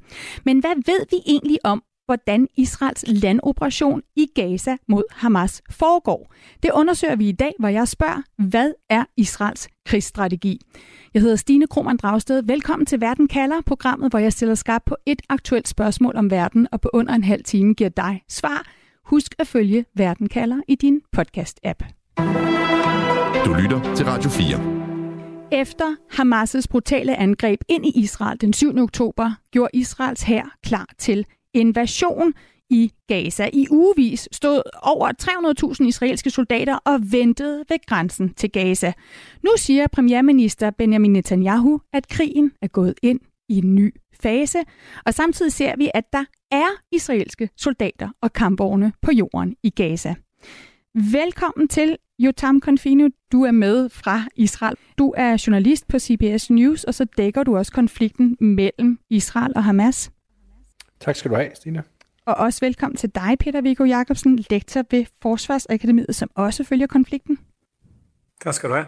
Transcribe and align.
Men 0.44 0.58
hvad 0.58 0.74
ved 0.76 1.06
vi 1.10 1.16
egentlig 1.26 1.58
om, 1.64 1.82
hvordan 2.06 2.48
Israels 2.56 3.04
landoperation 3.08 4.02
i 4.16 4.26
Gaza 4.34 4.76
mod 4.88 5.02
Hamas 5.10 5.62
foregår. 5.70 6.34
Det 6.62 6.70
undersøger 6.74 7.16
vi 7.16 7.28
i 7.28 7.32
dag, 7.32 7.52
hvor 7.58 7.68
jeg 7.68 7.88
spørger, 7.88 8.22
hvad 8.36 8.72
er 8.90 9.04
Israels 9.16 9.68
krigsstrategi? 9.86 10.60
Jeg 11.14 11.22
hedder 11.22 11.36
Stine 11.36 11.66
Krohmann 11.66 11.96
Dragsted. 11.96 12.42
Velkommen 12.42 12.86
til 12.86 13.00
Verden 13.00 13.28
kalder, 13.28 13.60
programmet, 13.66 14.12
hvor 14.12 14.18
jeg 14.18 14.32
stiller 14.32 14.54
skarp 14.54 14.82
på 14.86 14.96
et 15.06 15.22
aktuelt 15.28 15.68
spørgsmål 15.68 16.16
om 16.16 16.30
verden, 16.30 16.68
og 16.72 16.80
på 16.80 16.90
under 16.92 17.14
en 17.14 17.24
halv 17.24 17.44
time 17.44 17.74
giver 17.74 17.90
dig 17.90 18.22
svar. 18.28 18.66
Husk 19.04 19.34
at 19.38 19.46
følge 19.46 19.84
Verden 19.94 20.28
kalder 20.28 20.60
i 20.68 20.74
din 20.74 21.00
podcast-app. 21.16 21.84
Du 23.44 23.52
lytter 23.52 23.94
til 23.96 24.06
Radio 24.06 24.30
4. 24.30 24.84
Efter 25.52 25.96
Hamas' 26.10 26.66
brutale 26.70 27.16
angreb 27.16 27.60
ind 27.68 27.86
i 27.86 27.92
Israel 27.94 28.40
den 28.40 28.52
7. 28.52 28.78
oktober, 28.78 29.32
gjorde 29.50 29.70
Israels 29.74 30.22
hær 30.22 30.56
klar 30.62 30.88
til 30.98 31.26
invasion 31.54 32.34
i 32.70 32.92
Gaza. 33.08 33.48
I 33.52 33.66
ugevis 33.70 34.28
stod 34.32 34.62
over 34.82 35.12
300.000 35.80 35.88
israelske 35.88 36.30
soldater 36.30 36.78
og 36.84 37.00
ventede 37.12 37.64
ved 37.68 37.86
grænsen 37.86 38.34
til 38.34 38.50
Gaza. 38.50 38.92
Nu 39.42 39.50
siger 39.56 39.86
premierminister 39.86 40.70
Benjamin 40.70 41.12
Netanyahu, 41.12 41.80
at 41.92 42.08
krigen 42.08 42.52
er 42.62 42.68
gået 42.68 42.94
ind 43.02 43.20
i 43.48 43.58
en 43.58 43.74
ny 43.74 43.94
fase, 44.22 44.58
og 45.06 45.14
samtidig 45.14 45.52
ser 45.52 45.76
vi, 45.76 45.90
at 45.94 46.12
der 46.12 46.24
er 46.50 46.68
israelske 46.92 47.48
soldater 47.56 48.08
og 48.20 48.32
kampvogne 48.32 48.92
på 49.02 49.12
jorden 49.12 49.56
i 49.62 49.70
Gaza. 49.70 50.14
Velkommen 50.94 51.68
til 51.68 51.96
Jotam 52.18 52.60
Konfino. 52.60 53.08
Du 53.32 53.42
er 53.42 53.50
med 53.50 53.88
fra 53.88 54.22
Israel. 54.36 54.76
Du 54.98 55.14
er 55.16 55.44
journalist 55.46 55.88
på 55.88 55.98
CBS 55.98 56.50
News, 56.50 56.84
og 56.84 56.94
så 56.94 57.04
dækker 57.16 57.42
du 57.42 57.56
også 57.56 57.72
konflikten 57.72 58.36
mellem 58.40 58.98
Israel 59.10 59.52
og 59.56 59.64
Hamas. 59.64 60.10
Tak 61.00 61.16
skal 61.16 61.30
du 61.30 61.36
have, 61.36 61.50
Stine. 61.54 61.82
Og 62.26 62.34
også 62.34 62.60
velkommen 62.60 62.96
til 62.96 63.10
dig, 63.14 63.36
Peter 63.40 63.60
Viggo 63.60 63.84
Jacobsen, 63.84 64.44
lektor 64.50 64.84
ved 64.90 65.06
Forsvarsakademiet, 65.22 66.14
som 66.14 66.30
også 66.34 66.64
følger 66.64 66.86
konflikten. 66.86 67.38
Tak 68.40 68.54
skal 68.54 68.68
du 68.70 68.74
have. 68.74 68.86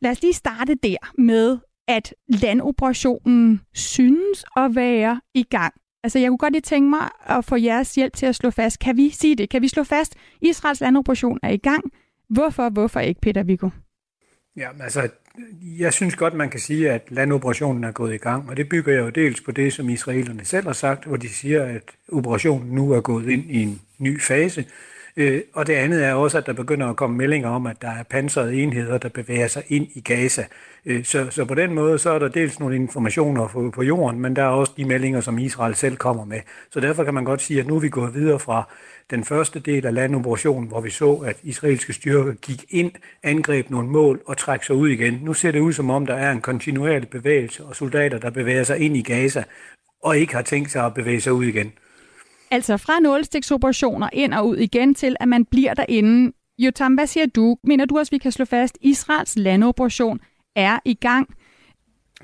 Lad 0.00 0.10
os 0.10 0.22
lige 0.22 0.32
starte 0.32 0.74
der 0.74 1.20
med, 1.20 1.58
at 1.88 2.14
landoperationen 2.28 3.60
synes 3.74 4.44
at 4.56 4.74
være 4.74 5.20
i 5.34 5.42
gang. 5.42 5.74
Altså, 6.02 6.18
jeg 6.18 6.28
kunne 6.28 6.38
godt 6.38 6.52
lige 6.52 6.60
tænke 6.60 6.90
mig 6.90 7.08
at 7.26 7.44
få 7.44 7.56
jeres 7.56 7.94
hjælp 7.94 8.14
til 8.14 8.26
at 8.26 8.34
slå 8.34 8.50
fast. 8.50 8.78
Kan 8.78 8.96
vi 8.96 9.10
sige 9.10 9.36
det? 9.36 9.50
Kan 9.50 9.62
vi 9.62 9.68
slå 9.68 9.84
fast, 9.84 10.14
at 10.14 10.48
Israels 10.48 10.80
landoperation 10.80 11.38
er 11.42 11.50
i 11.50 11.56
gang? 11.56 11.84
Hvorfor, 12.28 12.68
hvorfor 12.68 13.00
ikke, 13.00 13.20
Peter 13.20 13.42
Viggo? 13.42 13.70
Ja, 14.56 14.68
altså, 14.80 15.08
jeg 15.78 15.92
synes 15.92 16.16
godt, 16.16 16.34
man 16.34 16.50
kan 16.50 16.60
sige, 16.60 16.90
at 16.90 17.02
landoperationen 17.08 17.84
er 17.84 17.92
gået 17.92 18.14
i 18.14 18.16
gang, 18.16 18.50
og 18.50 18.56
det 18.56 18.68
bygger 18.68 18.92
jeg 18.92 19.00
jo 19.00 19.08
dels 19.08 19.40
på 19.40 19.52
det, 19.52 19.72
som 19.72 19.88
israelerne 19.88 20.44
selv 20.44 20.66
har 20.66 20.72
sagt, 20.72 21.04
hvor 21.04 21.16
de 21.16 21.28
siger, 21.28 21.64
at 21.64 21.82
operationen 22.12 22.74
nu 22.74 22.92
er 22.92 23.00
gået 23.00 23.28
ind 23.28 23.50
i 23.50 23.62
en 23.62 23.80
ny 23.98 24.20
fase. 24.20 24.64
Øh, 25.16 25.42
og 25.52 25.66
det 25.66 25.72
andet 25.72 26.04
er 26.04 26.14
også, 26.14 26.38
at 26.38 26.46
der 26.46 26.52
begynder 26.52 26.86
at 26.86 26.96
komme 26.96 27.16
meldinger 27.16 27.48
om, 27.48 27.66
at 27.66 27.82
der 27.82 27.88
er 27.88 28.02
pansrede 28.02 28.54
enheder, 28.54 28.98
der 28.98 29.08
bevæger 29.08 29.48
sig 29.48 29.62
ind 29.68 29.86
i 29.94 30.00
Gaza. 30.00 30.44
Øh, 30.86 31.04
så, 31.04 31.26
så 31.30 31.44
på 31.44 31.54
den 31.54 31.74
måde, 31.74 31.98
så 31.98 32.10
er 32.10 32.18
der 32.18 32.28
dels 32.28 32.60
nogle 32.60 32.76
informationer 32.76 33.48
på, 33.48 33.70
på 33.74 33.82
jorden, 33.82 34.20
men 34.20 34.36
der 34.36 34.42
er 34.42 34.48
også 34.48 34.72
de 34.76 34.84
meldinger, 34.84 35.20
som 35.20 35.38
Israel 35.38 35.74
selv 35.74 35.96
kommer 35.96 36.24
med. 36.24 36.40
Så 36.70 36.80
derfor 36.80 37.04
kan 37.04 37.14
man 37.14 37.24
godt 37.24 37.42
sige, 37.42 37.60
at 37.60 37.66
nu 37.66 37.76
er 37.76 37.80
vi 37.80 37.88
gået 37.88 38.14
videre 38.14 38.38
fra 38.38 38.68
den 39.10 39.24
første 39.24 39.60
del 39.60 39.86
af 39.86 39.94
landoperationen, 39.94 40.68
hvor 40.68 40.80
vi 40.80 40.90
så, 40.90 41.14
at 41.14 41.36
israelske 41.42 41.92
styrker 41.92 42.32
gik 42.32 42.64
ind, 42.70 42.92
angreb 43.22 43.70
nogle 43.70 43.88
mål 43.88 44.20
og 44.26 44.36
trak 44.36 44.64
sig 44.64 44.76
ud 44.76 44.88
igen. 44.88 45.20
Nu 45.22 45.34
ser 45.34 45.50
det 45.50 45.60
ud 45.60 45.72
som 45.72 45.90
om, 45.90 46.06
der 46.06 46.14
er 46.14 46.32
en 46.32 46.40
kontinuerlig 46.40 47.08
bevægelse 47.08 47.64
og 47.64 47.76
soldater, 47.76 48.18
der 48.18 48.30
bevæger 48.30 48.62
sig 48.62 48.78
ind 48.78 48.96
i 48.96 49.02
Gaza 49.02 49.44
og 50.02 50.18
ikke 50.18 50.34
har 50.34 50.42
tænkt 50.42 50.70
sig 50.70 50.86
at 50.86 50.94
bevæge 50.94 51.20
sig 51.20 51.32
ud 51.32 51.44
igen. 51.44 51.72
Altså 52.50 52.76
fra 52.76 53.00
nålestiksoperationer 53.00 54.08
ind 54.12 54.34
og 54.34 54.46
ud 54.48 54.56
igen 54.56 54.94
til, 54.94 55.16
at 55.20 55.28
man 55.28 55.44
bliver 55.44 55.74
derinde. 55.74 56.32
Jotam, 56.58 56.94
hvad 56.94 57.06
siger 57.06 57.26
du? 57.26 57.56
Mener 57.64 57.84
du 57.84 57.98
også, 57.98 58.10
vi 58.10 58.18
kan 58.18 58.32
slå 58.32 58.44
fast, 58.44 58.74
at 58.74 58.86
Israels 58.86 59.36
landoperation 59.36 60.20
er 60.56 60.78
i 60.84 60.94
gang? 60.94 61.28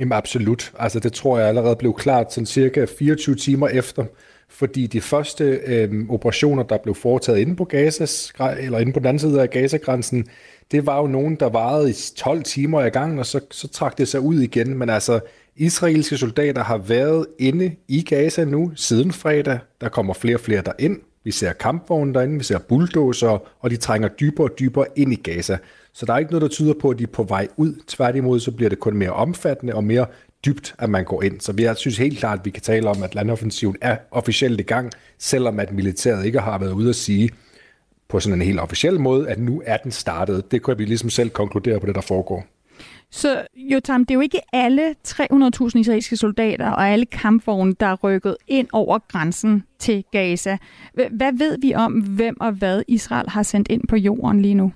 Jamen 0.01 0.13
absolut. 0.13 0.73
Altså 0.79 1.01
det 1.01 1.13
tror 1.13 1.39
jeg 1.39 1.49
allerede 1.49 1.77
blev 1.77 1.95
klart 1.95 2.33
sådan 2.33 2.47
cirka 2.47 2.87
24 2.99 3.35
timer 3.35 3.69
efter, 3.69 4.05
fordi 4.49 4.87
de 4.87 5.01
første 5.01 5.45
øh, 5.45 6.09
operationer, 6.09 6.63
der 6.63 6.79
blev 6.79 6.95
foretaget 6.95 7.39
inde 7.39 7.57
på 7.57 7.65
Gazas, 7.65 8.33
eller 8.59 8.79
inde 8.79 8.93
på 8.93 8.99
den 8.99 9.07
anden 9.07 9.19
side 9.19 9.43
af 9.43 9.51
Gazagrænsen, 9.51 10.27
det 10.71 10.87
var 10.87 11.01
jo 11.01 11.07
nogen, 11.07 11.37
der 11.37 11.49
varede 11.49 11.91
i 11.91 11.95
12 12.17 12.43
timer 12.43 12.85
i 12.85 12.89
gang, 12.89 13.19
og 13.19 13.27
så, 13.27 13.41
så 13.51 13.69
trak 13.69 13.99
det 13.99 14.09
sig 14.09 14.21
ud 14.21 14.41
igen. 14.41 14.79
Men 14.79 14.91
altså, 14.91 15.21
israelske 15.57 16.17
soldater 16.17 16.65
har 16.65 16.79
været 16.79 17.27
inde 17.39 17.75
i 17.89 18.03
Gaza 18.03 18.45
nu 18.45 18.73
siden 18.75 19.13
fredag. 19.13 19.59
Der 19.81 19.89
kommer 19.89 20.15
flere 20.15 20.37
og 20.37 20.41
flere 20.41 20.63
derind. 20.63 21.01
Vi 21.25 21.31
ser 21.31 21.53
kampvogne 21.53 22.15
derinde, 22.15 22.39
vi 22.39 22.45
ser 22.45 22.59
bulldozer, 22.59 23.39
og 23.61 23.71
de 23.71 23.77
trænger 23.77 24.09
dybere 24.09 24.47
og 24.47 24.59
dybere 24.59 24.87
ind 24.97 25.13
i 25.13 25.17
Gaza. 25.17 25.59
Så 25.93 26.07
der 26.07 26.15
er 26.15 26.19
ikke 26.19 26.31
noget, 26.31 26.43
der 26.43 26.49
tyder 26.49 26.75
på, 26.81 26.91
at 26.91 26.99
de 26.99 27.03
er 27.03 27.07
på 27.13 27.23
vej 27.23 27.49
ud. 27.57 27.75
Tværtimod, 27.87 28.41
så 28.41 28.51
bliver 28.51 28.69
det 28.69 28.81
kun 28.81 28.97
mere 28.97 29.11
omfattende 29.11 29.75
og 29.75 29.85
mere 29.85 30.07
dybt, 30.47 30.75
at 30.79 30.91
man 30.91 31.05
går 31.05 31.23
ind. 31.23 31.41
Så 31.41 31.53
vi 31.53 31.69
synes 31.77 31.99
helt 31.99 32.19
klart, 32.19 32.39
at 32.39 32.45
vi 32.45 32.51
kan 32.51 32.63
tale 32.63 32.89
om, 32.89 33.03
at 33.03 33.15
landoffensiven 33.15 33.77
er 33.81 33.97
officielt 34.11 34.61
i 34.61 34.63
gang, 34.63 34.93
selvom 35.19 35.61
at 35.61 35.73
militæret 35.73 36.27
ikke 36.27 36.41
har 36.41 36.59
været 36.59 36.73
ude 36.73 36.89
at 36.89 36.97
sige 36.97 37.31
på 38.09 38.21
sådan 38.21 38.41
en 38.41 38.47
helt 38.47 38.61
officiel 38.61 39.01
måde, 39.01 39.29
at 39.29 39.39
nu 39.39 39.63
er 39.67 39.77
den 39.77 39.91
startet. 39.91 40.51
Det 40.51 40.65
kan 40.65 40.79
vi 40.79 40.85
ligesom 40.85 41.11
selv 41.11 41.31
konkludere 41.31 41.81
på 41.81 41.87
det, 41.87 41.95
der 41.95 42.01
foregår. 42.01 42.47
Så 43.11 43.47
Jotam, 43.57 44.05
det 44.05 44.11
er 44.11 44.15
jo 44.15 44.21
ikke 44.21 44.41
alle 44.53 44.95
300.000 45.09 45.79
israelske 45.79 46.17
soldater 46.17 46.71
og 46.71 46.89
alle 46.89 47.07
kampvogne, 47.07 47.75
der 47.81 47.87
er 47.87 47.95
rykket 47.95 48.37
ind 48.49 48.69
over 48.73 48.99
grænsen 49.09 49.65
til 49.79 50.05
Gaza. 50.13 50.57
Hvad 50.95 51.39
ved 51.39 51.59
vi 51.63 51.75
om, 51.75 51.93
hvem 51.93 52.41
og 52.41 52.53
hvad 52.53 52.83
Israel 52.89 53.29
har 53.29 53.43
sendt 53.43 53.69
ind 53.71 53.89
på 53.89 53.97
jorden 53.97 54.43
lige 54.43 54.55
nu? 54.55 54.73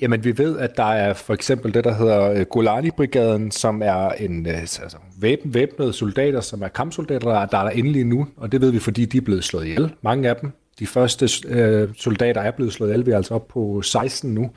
Jamen, 0.00 0.24
vi 0.24 0.38
ved, 0.38 0.58
at 0.58 0.76
der 0.76 0.92
er 0.92 1.14
for 1.14 1.34
eksempel 1.34 1.74
det, 1.74 1.84
der 1.84 1.94
hedder 1.94 2.32
øh, 2.32 2.40
Golani-brigaden, 2.40 3.50
som 3.50 3.82
er 3.82 4.08
en 4.08 4.46
øh, 4.46 4.60
altså, 4.60 4.96
væbn, 5.20 5.54
væbnede 5.54 5.92
soldater, 5.92 6.40
som 6.40 6.62
er 6.62 6.68
kampsoldater, 6.68 7.46
der, 7.46 7.58
er 7.58 7.68
der 7.68 7.82
lige 7.82 8.04
nu, 8.04 8.26
og 8.36 8.52
det 8.52 8.60
ved 8.60 8.70
vi, 8.70 8.78
fordi 8.78 9.04
de 9.04 9.16
er 9.16 9.20
blevet 9.20 9.44
slået 9.44 9.66
ihjel. 9.66 9.94
Mange 10.02 10.28
af 10.28 10.36
dem. 10.36 10.52
De 10.78 10.86
første 10.86 11.28
øh, 11.48 11.88
soldater 11.96 12.40
er 12.40 12.50
blevet 12.50 12.72
slået 12.72 12.90
ihjel, 12.90 13.06
vi 13.06 13.10
er 13.10 13.16
altså 13.16 13.34
op 13.34 13.48
på 13.48 13.82
16 13.82 14.34
nu, 14.34 14.50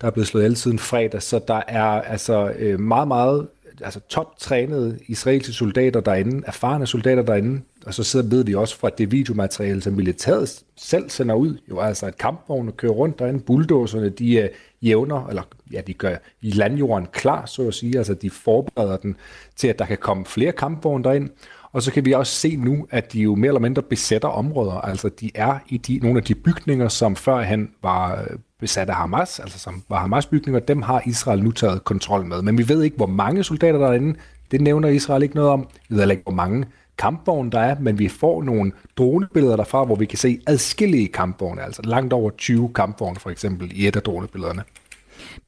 der 0.00 0.06
er 0.06 0.10
blevet 0.10 0.28
slået 0.28 0.42
ihjel 0.42 0.56
siden 0.56 0.78
fredag, 0.78 1.22
så 1.22 1.40
der 1.48 1.62
er 1.68 1.84
altså 1.84 2.52
øh, 2.58 2.80
meget, 2.80 3.08
meget 3.08 3.48
altså 3.82 4.00
toptrænede 4.08 4.98
israelske 5.06 5.52
soldater 5.52 6.00
derinde, 6.00 6.42
erfarne 6.46 6.86
soldater 6.86 7.22
derinde, 7.22 7.60
og 7.86 7.94
så 7.94 8.04
sidder, 8.04 8.28
ved 8.28 8.44
vi 8.44 8.54
også 8.54 8.76
fra 8.76 8.90
det 8.98 9.12
videomateriale, 9.12 9.82
som 9.82 9.92
militæret 9.92 10.62
selv 10.76 11.10
sender 11.10 11.34
ud, 11.34 11.56
jo 11.70 11.80
altså 11.80 12.06
et 12.06 12.18
kampvogn 12.18 12.68
og 12.68 12.76
kører 12.76 12.92
rundt 12.92 13.18
derinde, 13.18 13.40
bulldozerne, 13.40 14.08
de 14.08 14.36
øh, 14.36 14.48
jævner, 14.82 15.26
eller 15.26 15.42
ja, 15.72 15.80
de 15.80 15.94
gør 15.94 16.16
i 16.42 16.50
landjorden 16.50 17.06
klar, 17.12 17.46
så 17.46 17.68
at 17.68 17.74
sige, 17.74 17.98
altså 17.98 18.14
de 18.14 18.30
forbereder 18.30 18.96
den 18.96 19.16
til, 19.56 19.68
at 19.68 19.78
der 19.78 19.84
kan 19.84 19.98
komme 19.98 20.24
flere 20.24 20.52
kampvogne 20.52 21.04
derind, 21.04 21.30
og 21.72 21.82
så 21.82 21.92
kan 21.92 22.04
vi 22.04 22.12
også 22.12 22.32
se 22.32 22.56
nu, 22.56 22.86
at 22.90 23.12
de 23.12 23.20
jo 23.20 23.34
mere 23.34 23.48
eller 23.48 23.60
mindre 23.60 23.82
besætter 23.82 24.28
områder, 24.28 24.72
altså 24.72 25.08
de 25.08 25.30
er 25.34 25.58
i 25.68 25.76
de, 25.76 25.98
nogle 26.02 26.18
af 26.18 26.24
de 26.24 26.34
bygninger, 26.34 26.88
som 26.88 27.16
førhen 27.16 27.70
var 27.82 28.22
øh, 28.22 28.38
besat 28.60 28.88
af 28.88 28.94
Hamas, 28.94 29.40
altså 29.40 29.58
som 29.58 29.82
var 29.88 30.00
Hamas-bygninger, 30.00 30.60
dem 30.60 30.82
har 30.82 31.02
Israel 31.06 31.42
nu 31.42 31.50
taget 31.50 31.84
kontrol 31.84 32.24
med. 32.24 32.42
Men 32.42 32.58
vi 32.58 32.68
ved 32.68 32.82
ikke, 32.82 32.96
hvor 32.96 33.06
mange 33.06 33.44
soldater 33.44 33.78
der 33.78 33.88
er 33.88 33.92
inde. 33.92 34.18
Det 34.50 34.60
nævner 34.60 34.88
Israel 34.88 35.22
ikke 35.22 35.34
noget 35.34 35.50
om. 35.50 35.68
Vi 35.88 35.96
ved 35.96 36.10
ikke, 36.10 36.22
hvor 36.22 36.32
mange 36.32 36.66
kampvogne 36.98 37.50
der 37.50 37.60
er, 37.60 37.76
men 37.80 37.98
vi 37.98 38.08
får 38.08 38.42
nogle 38.42 38.72
dronebilleder 38.96 39.56
derfra, 39.56 39.84
hvor 39.84 39.96
vi 39.96 40.06
kan 40.06 40.18
se 40.18 40.40
adskillige 40.46 41.08
kampvogne, 41.08 41.62
altså 41.62 41.82
langt 41.82 42.12
over 42.12 42.30
20 42.30 42.70
kampvogne 42.74 43.20
for 43.20 43.30
eksempel 43.30 43.70
i 43.74 43.86
et 43.86 43.96
af 43.96 44.02
dronebillederne. 44.02 44.62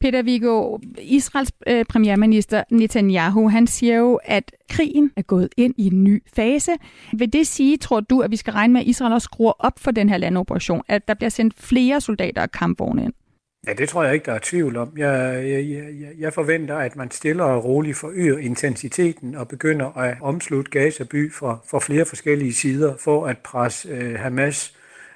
Peter 0.01 0.23
Viggo, 0.23 0.79
Israels 0.99 1.53
øh, 1.67 1.85
premierminister 1.85 2.65
Netanyahu, 2.71 3.49
han 3.49 3.67
siger 3.67 3.97
jo, 3.97 4.21
at 4.25 4.53
krigen 4.71 5.11
er 5.17 5.23
gået 5.23 5.49
ind 5.57 5.75
i 5.79 5.87
en 5.87 6.05
ny 6.05 6.23
fase. 6.35 6.73
Vil 7.13 7.33
det 7.33 7.47
sige, 7.47 7.77
tror 7.77 8.01
du, 8.01 8.21
at 8.21 8.31
vi 8.31 8.37
skal 8.37 8.53
regne 8.53 8.73
med, 8.73 8.81
at 8.81 8.87
Israel 8.87 9.13
også 9.13 9.25
skruer 9.25 9.53
op 9.59 9.79
for 9.79 9.91
den 9.91 10.09
her 10.09 10.17
landoperation, 10.17 10.83
at 10.89 11.09
der 11.09 11.15
bliver 11.15 11.31
sendt 11.31 11.55
flere 11.57 12.01
soldater 12.01 12.43
og 12.43 12.51
kampvogne 12.51 13.05
ind? 13.05 13.13
Ja, 13.67 13.73
det 13.73 13.89
tror 13.89 14.05
jeg 14.05 14.15
ikke, 14.15 14.27
der 14.27 14.33
er 14.33 14.39
tvivl 14.43 14.77
om. 14.77 14.93
Jeg, 14.97 15.45
jeg, 15.49 16.09
jeg 16.19 16.33
forventer, 16.33 16.77
at 16.77 16.97
man 16.97 17.11
stiller 17.11 17.45
og 17.45 17.65
roligt 17.65 17.97
forøger 17.97 18.39
intensiteten 18.39 19.35
og 19.35 19.49
begynder 19.49 19.99
at 19.99 20.17
omslutte 20.21 20.71
Gaza 20.71 21.05
by 21.05 21.33
fra, 21.33 21.59
fra 21.71 21.79
flere 21.79 22.05
forskellige 22.05 22.55
sider 22.55 22.97
for 22.97 23.27
at 23.27 23.39
presse 23.39 23.89
øh, 23.89 24.19
Hamas 24.19 24.75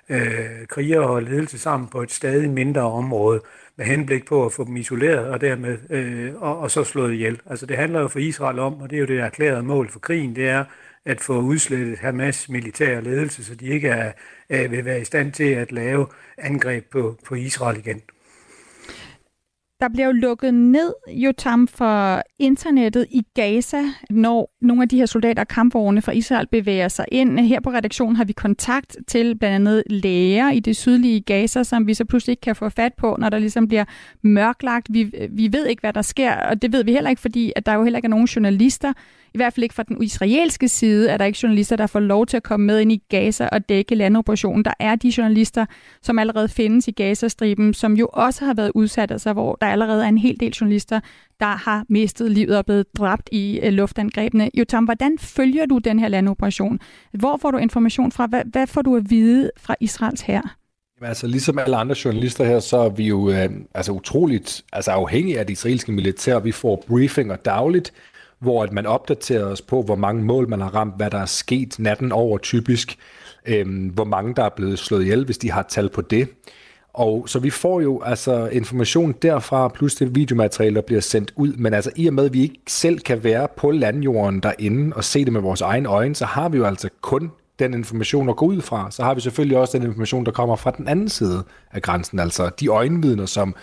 øh, 0.08 0.66
kriger 0.68 1.00
og 1.00 1.22
ledelse 1.22 1.58
sammen 1.58 1.88
på 1.88 2.02
et 2.02 2.12
stadig 2.12 2.50
mindre 2.50 2.82
område 2.82 3.40
med 3.76 3.86
henblik 3.86 4.26
på 4.26 4.46
at 4.46 4.52
få 4.52 4.64
dem 4.64 4.76
isoleret 4.76 5.28
og 5.28 5.40
dermed 5.40 5.78
øh, 5.90 6.34
og, 6.42 6.58
og 6.58 6.70
så 6.70 6.84
slået 6.84 7.12
ihjel. 7.12 7.40
Altså 7.46 7.66
det 7.66 7.76
handler 7.76 8.00
jo 8.00 8.08
for 8.08 8.18
Israel 8.18 8.58
om, 8.58 8.80
og 8.80 8.90
det 8.90 8.96
er 8.96 9.00
jo 9.00 9.06
det 9.06 9.20
erklærede 9.20 9.62
mål 9.62 9.88
for 9.88 9.98
krigen, 9.98 10.36
det 10.36 10.48
er 10.48 10.64
at 11.04 11.20
få 11.20 11.40
udslettet 11.40 11.98
Hamas 11.98 12.48
militære 12.48 13.02
ledelse, 13.02 13.44
så 13.44 13.54
de 13.54 13.66
ikke 13.66 13.88
er, 13.88 14.12
er, 14.48 14.68
vil 14.68 14.84
være 14.84 15.00
i 15.00 15.04
stand 15.04 15.32
til 15.32 15.50
at 15.50 15.72
lave 15.72 16.06
angreb 16.38 16.90
på, 16.90 17.18
på 17.26 17.34
Israel 17.34 17.78
igen. 17.78 18.02
Der 19.84 19.88
bliver 19.88 20.06
jo 20.06 20.12
lukket 20.12 20.54
ned, 20.54 20.92
Jotam, 21.12 21.68
for 21.68 22.22
internettet 22.38 23.06
i 23.10 23.22
Gaza, 23.34 23.82
når 24.10 24.50
nogle 24.60 24.82
af 24.82 24.88
de 24.88 24.96
her 24.96 25.06
soldater 25.06 25.42
og 25.42 25.48
kampvogne 25.48 26.02
fra 26.02 26.12
Israel 26.12 26.46
bevæger 26.46 26.88
sig 26.88 27.04
ind. 27.12 27.38
Her 27.38 27.60
på 27.60 27.70
redaktionen 27.70 28.16
har 28.16 28.24
vi 28.24 28.32
kontakt 28.32 28.96
til 29.08 29.38
blandt 29.38 29.54
andet 29.54 29.82
læger 29.86 30.50
i 30.50 30.60
det 30.60 30.76
sydlige 30.76 31.20
Gaza, 31.20 31.62
som 31.62 31.86
vi 31.86 31.94
så 31.94 32.04
pludselig 32.04 32.32
ikke 32.32 32.40
kan 32.40 32.56
få 32.56 32.68
fat 32.68 32.92
på, 32.94 33.16
når 33.18 33.28
der 33.28 33.38
ligesom 33.38 33.68
bliver 33.68 33.84
mørklagt. 34.22 34.86
Vi, 34.90 35.12
vi 35.30 35.52
ved 35.52 35.66
ikke, 35.66 35.80
hvad 35.80 35.92
der 35.92 36.02
sker, 36.02 36.34
og 36.34 36.62
det 36.62 36.72
ved 36.72 36.84
vi 36.84 36.92
heller 36.92 37.10
ikke, 37.10 37.22
fordi 37.22 37.52
at 37.56 37.66
der 37.66 37.74
jo 37.74 37.82
heller 37.82 37.98
ikke 37.98 38.06
er 38.06 38.10
nogen 38.10 38.26
journalister, 38.26 38.92
i 39.34 39.38
hvert 39.38 39.52
fald 39.52 39.62
ikke 39.62 39.74
fra 39.74 39.82
den 39.82 40.02
israelske 40.02 40.68
side, 40.68 41.10
er 41.10 41.16
der 41.16 41.24
ikke 41.24 41.38
journalister, 41.42 41.76
der 41.76 41.86
får 41.86 42.00
lov 42.00 42.26
til 42.26 42.36
at 42.36 42.42
komme 42.42 42.66
med 42.66 42.80
ind 42.80 42.92
i 42.92 43.02
Gaza 43.08 43.48
og 43.52 43.68
dække 43.68 43.94
landoperationen. 43.94 44.64
Der 44.64 44.72
er 44.80 44.94
de 44.94 45.12
journalister, 45.18 45.66
som 46.02 46.18
allerede 46.18 46.48
findes 46.48 46.88
i 46.88 46.90
Gazastriben, 46.90 47.74
som 47.74 47.96
jo 47.96 48.08
også 48.12 48.44
har 48.44 48.54
været 48.54 48.72
udsat, 48.74 49.10
altså 49.10 49.32
hvor 49.32 49.58
der 49.60 49.66
allerede 49.66 50.04
er 50.04 50.08
en 50.08 50.18
hel 50.18 50.40
del 50.40 50.52
journalister, 50.52 51.00
der 51.40 51.46
har 51.46 51.84
mistet 51.88 52.30
livet 52.30 52.58
og 52.58 52.66
blevet 52.66 52.86
dræbt 52.98 53.28
i 53.32 53.60
uh, 53.62 53.68
luftangrebene. 53.68 54.50
Jotam, 54.54 54.84
hvordan 54.84 55.18
følger 55.18 55.66
du 55.66 55.78
den 55.78 55.98
her 55.98 56.08
landoperation? 56.08 56.78
Hvor 57.12 57.38
får 57.42 57.50
du 57.50 57.58
information 57.58 58.12
fra? 58.12 58.26
Hvad, 58.26 58.42
hvad 58.44 58.66
får 58.66 58.82
du 58.82 58.96
at 58.96 59.10
vide 59.10 59.50
fra 59.56 59.74
Israels 59.80 60.20
her? 60.20 60.42
Jamen, 61.00 61.08
altså, 61.08 61.26
ligesom 61.26 61.58
alle 61.58 61.76
andre 61.76 61.96
journalister 62.04 62.44
her, 62.44 62.60
så 62.60 62.76
er 62.76 62.88
vi 62.88 63.06
jo 63.06 63.30
øh, 63.30 63.48
altså, 63.74 63.92
utroligt 63.92 64.62
altså, 64.72 64.90
afhængige 64.90 65.38
af 65.38 65.46
det 65.46 65.52
israelske 65.52 65.92
militær. 65.92 66.38
Vi 66.38 66.52
får 66.52 66.84
briefinger 66.88 67.36
dagligt 67.36 67.92
hvor 68.38 68.62
at 68.62 68.72
man 68.72 68.86
opdaterer 68.86 69.44
os 69.44 69.62
på, 69.62 69.82
hvor 69.82 69.96
mange 69.96 70.24
mål 70.24 70.48
man 70.48 70.60
har 70.60 70.74
ramt, 70.74 70.96
hvad 70.96 71.10
der 71.10 71.18
er 71.18 71.26
sket 71.26 71.78
natten 71.78 72.12
over 72.12 72.38
typisk, 72.38 72.98
øh, 73.46 73.92
hvor 73.92 74.04
mange 74.04 74.34
der 74.34 74.44
er 74.44 74.50
blevet 74.56 74.78
slået 74.78 75.02
ihjel, 75.02 75.24
hvis 75.24 75.38
de 75.38 75.50
har 75.50 75.62
tal 75.62 75.88
på 75.88 76.00
det. 76.00 76.28
Og 76.94 77.28
så 77.28 77.38
vi 77.38 77.50
får 77.50 77.80
jo 77.80 78.02
altså 78.02 78.46
information 78.46 79.14
derfra, 79.22 79.68
plus 79.68 79.94
det 79.94 80.14
videomateriale, 80.14 80.74
der 80.74 80.82
bliver 80.82 81.00
sendt 81.00 81.32
ud. 81.36 81.52
Men 81.52 81.74
altså 81.74 81.90
i 81.96 82.06
og 82.06 82.14
med, 82.14 82.24
at 82.24 82.32
vi 82.32 82.42
ikke 82.42 82.60
selv 82.66 82.98
kan 82.98 83.24
være 83.24 83.48
på 83.56 83.70
landjorden 83.70 84.40
derinde 84.40 84.96
og 84.96 85.04
se 85.04 85.24
det 85.24 85.32
med 85.32 85.40
vores 85.40 85.60
egen 85.60 85.86
øjne, 85.86 86.14
så 86.14 86.24
har 86.24 86.48
vi 86.48 86.58
jo 86.58 86.64
altså 86.64 86.88
kun 87.00 87.30
den 87.58 87.74
information 87.74 88.28
at 88.28 88.36
gå 88.36 88.46
ud 88.46 88.60
fra. 88.60 88.90
Så 88.90 89.02
har 89.02 89.14
vi 89.14 89.20
selvfølgelig 89.20 89.58
også 89.58 89.78
den 89.78 89.86
information, 89.86 90.26
der 90.26 90.32
kommer 90.32 90.56
fra 90.56 90.70
den 90.70 90.88
anden 90.88 91.08
side 91.08 91.42
af 91.72 91.82
grænsen. 91.82 92.18
Altså 92.18 92.50
de 92.60 92.68
øjenvidner, 92.68 93.26
som 93.26 93.54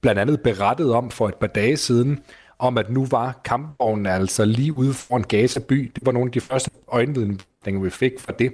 blandt 0.00 0.20
andet 0.20 0.40
berettede 0.40 0.94
om 0.94 1.10
for 1.10 1.28
et 1.28 1.34
par 1.34 1.46
dage 1.46 1.76
siden, 1.76 2.18
om, 2.60 2.78
at 2.78 2.90
nu 2.90 3.06
var 3.10 3.40
kampvognen 3.44 4.06
altså 4.06 4.44
lige 4.44 4.78
ude 4.78 4.94
foran 4.94 5.22
Gaza 5.22 5.60
by. 5.60 5.92
Det 5.94 6.06
var 6.06 6.12
nogle 6.12 6.28
af 6.28 6.32
de 6.32 6.40
første 6.40 6.70
øjenvidninger, 6.88 7.82
vi 7.82 7.90
fik 7.90 8.12
fra 8.18 8.32
det. 8.38 8.52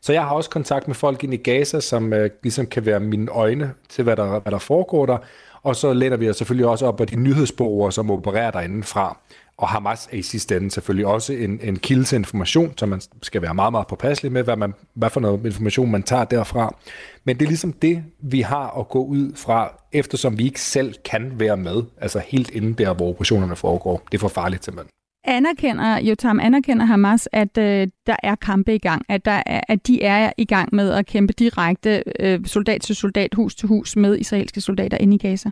Så 0.00 0.12
jeg 0.12 0.22
har 0.22 0.30
også 0.30 0.50
kontakt 0.50 0.88
med 0.88 0.94
folk 0.94 1.24
ind 1.24 1.34
i 1.34 1.36
Gaza, 1.36 1.80
som 1.80 2.12
øh, 2.12 2.30
ligesom 2.42 2.66
kan 2.66 2.86
være 2.86 3.00
mine 3.00 3.30
øjne 3.30 3.72
til, 3.88 4.04
hvad 4.04 4.16
der, 4.16 4.40
hvad 4.40 4.52
der 4.52 4.58
foregår 4.58 5.06
der. 5.06 5.18
Og 5.62 5.76
så 5.76 5.92
læner 5.92 6.16
vi 6.16 6.30
os 6.30 6.36
selvfølgelig 6.36 6.66
også 6.66 6.86
op 6.86 7.00
af 7.00 7.06
de 7.06 7.16
nyhedsbureauer, 7.16 7.90
som 7.90 8.10
opererer 8.10 8.50
derinde 8.50 8.82
fra. 8.82 9.18
Og 9.56 9.68
Hamas 9.68 10.08
er 10.12 10.16
i 10.16 10.22
sidste 10.22 10.56
ende 10.56 10.70
selvfølgelig 10.70 11.06
også 11.06 11.32
en, 11.32 11.60
en 11.62 11.76
kilde 11.76 12.04
til 12.04 12.16
information, 12.16 12.72
så 12.76 12.86
man 12.86 13.00
skal 13.22 13.42
være 13.42 13.54
meget, 13.54 13.72
meget 13.72 13.86
påpasselig 13.86 14.32
med, 14.32 14.42
hvad, 14.42 14.56
man, 14.56 14.74
hvad 14.94 15.10
for 15.10 15.20
noget 15.20 15.46
information 15.46 15.90
man 15.90 16.02
tager 16.02 16.24
derfra. 16.24 16.76
Men 17.24 17.36
det 17.36 17.44
er 17.44 17.48
ligesom 17.48 17.72
det, 17.72 18.04
vi 18.22 18.40
har 18.40 18.78
at 18.80 18.88
gå 18.88 19.04
ud 19.04 19.32
fra, 19.36 19.82
eftersom 19.92 20.38
vi 20.38 20.44
ikke 20.44 20.60
selv 20.60 20.94
kan 21.04 21.32
være 21.40 21.56
med, 21.56 21.82
altså 22.00 22.18
helt 22.26 22.50
inden 22.50 22.72
der, 22.72 22.94
hvor 22.94 23.08
operationerne 23.08 23.56
foregår. 23.56 24.02
Det 24.12 24.18
er 24.18 24.20
for 24.20 24.28
farligt 24.28 24.64
simpelthen. 24.64 24.90
Anerkender, 25.26 26.00
Jotam, 26.00 26.40
anerkender 26.40 26.84
Hamas, 26.84 27.28
at 27.32 27.58
øh, 27.58 27.88
der 28.06 28.16
er 28.22 28.34
kampe 28.34 28.74
i 28.74 28.78
gang, 28.78 29.02
at, 29.08 29.24
der 29.24 29.42
er, 29.46 29.60
at 29.68 29.86
de 29.86 30.02
er 30.02 30.32
i 30.36 30.44
gang 30.44 30.68
med 30.74 30.90
at 30.92 31.06
kæmpe 31.06 31.32
direkte 31.32 32.02
øh, 32.20 32.46
soldat 32.46 32.80
til 32.80 32.96
soldat, 32.96 33.34
hus 33.34 33.54
til 33.54 33.68
hus 33.68 33.96
med 33.96 34.18
israelske 34.18 34.60
soldater 34.60 34.98
inde 34.98 35.14
i 35.14 35.18
Gaza? 35.18 35.50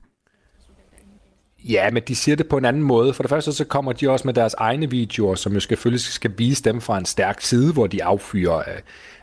Ja, 1.64 1.90
men 1.90 2.02
de 2.08 2.14
siger 2.14 2.36
det 2.36 2.48
på 2.48 2.56
en 2.56 2.64
anden 2.64 2.82
måde. 2.82 3.14
For 3.14 3.22
det 3.22 3.30
første 3.30 3.52
så 3.52 3.64
kommer 3.64 3.92
de 3.92 4.10
også 4.10 4.26
med 4.28 4.34
deres 4.34 4.54
egne 4.54 4.90
videoer, 4.90 5.34
som 5.34 5.52
jo 5.52 5.60
selvfølgelig 5.60 6.00
skal 6.00 6.32
vise 6.38 6.64
dem 6.64 6.80
fra 6.80 6.98
en 6.98 7.04
stærk 7.04 7.40
side, 7.40 7.72
hvor 7.72 7.86
de 7.86 8.04
affyrer 8.04 8.58
øh, 8.58 8.64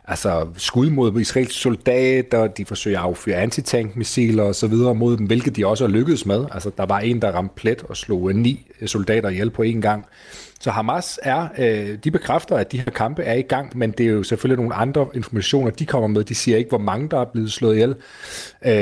altså 0.10 0.48
skud 0.58 0.90
mod 0.90 1.20
israelske 1.20 1.54
soldater, 1.54 2.48
de 2.48 2.66
forsøger 2.66 3.00
at 3.00 3.06
affyre 3.06 3.36
antitankmissiler 3.36 4.44
og 4.44 4.56
så 4.56 4.68
videre 4.68 4.96
mod 4.96 5.18
dem, 5.18 5.26
hvilket 5.26 5.56
de 5.56 5.68
også 5.68 5.88
har 5.88 5.92
lykkedes 5.92 6.26
med. 6.26 6.46
Altså 6.52 6.72
der 6.78 6.86
var 6.86 7.00
en, 7.00 7.22
der 7.22 7.32
ramte 7.32 7.56
plet 7.56 7.84
og 7.84 7.98
slog 7.98 8.36
ni 8.36 8.68
eh, 8.82 8.88
soldater 8.88 9.30
ihjel 9.30 9.50
på 9.50 9.64
én 9.64 9.80
gang. 9.80 10.06
Så 10.62 10.72
Hamas 10.72 11.20
er, 11.24 11.48
øh, 11.58 11.98
de 12.04 12.12
bekræfter, 12.12 12.56
at 12.56 12.72
de 12.72 12.78
her 12.78 12.92
kampe 12.92 13.24
er 13.24 13.34
i 13.34 13.42
gang, 13.42 13.78
men 13.78 13.92
det 13.92 14.06
er 14.06 14.10
jo 14.10 14.24
selvfølgelig 14.24 14.58
nogle 14.58 14.76
andre 14.76 15.08
informationer, 15.14 15.72
de 15.72 15.86
kommer 15.86 16.08
med. 16.08 16.24
De 16.24 16.36
siger 16.36 16.58
ikke, 16.58 16.70
hvor 16.70 16.78
mange 16.78 17.10
der 17.10 17.20
er 17.20 17.26
blevet 17.26 17.52
slået 17.52 17.74
ihjel. 17.74 17.96
Øh, 18.66 18.74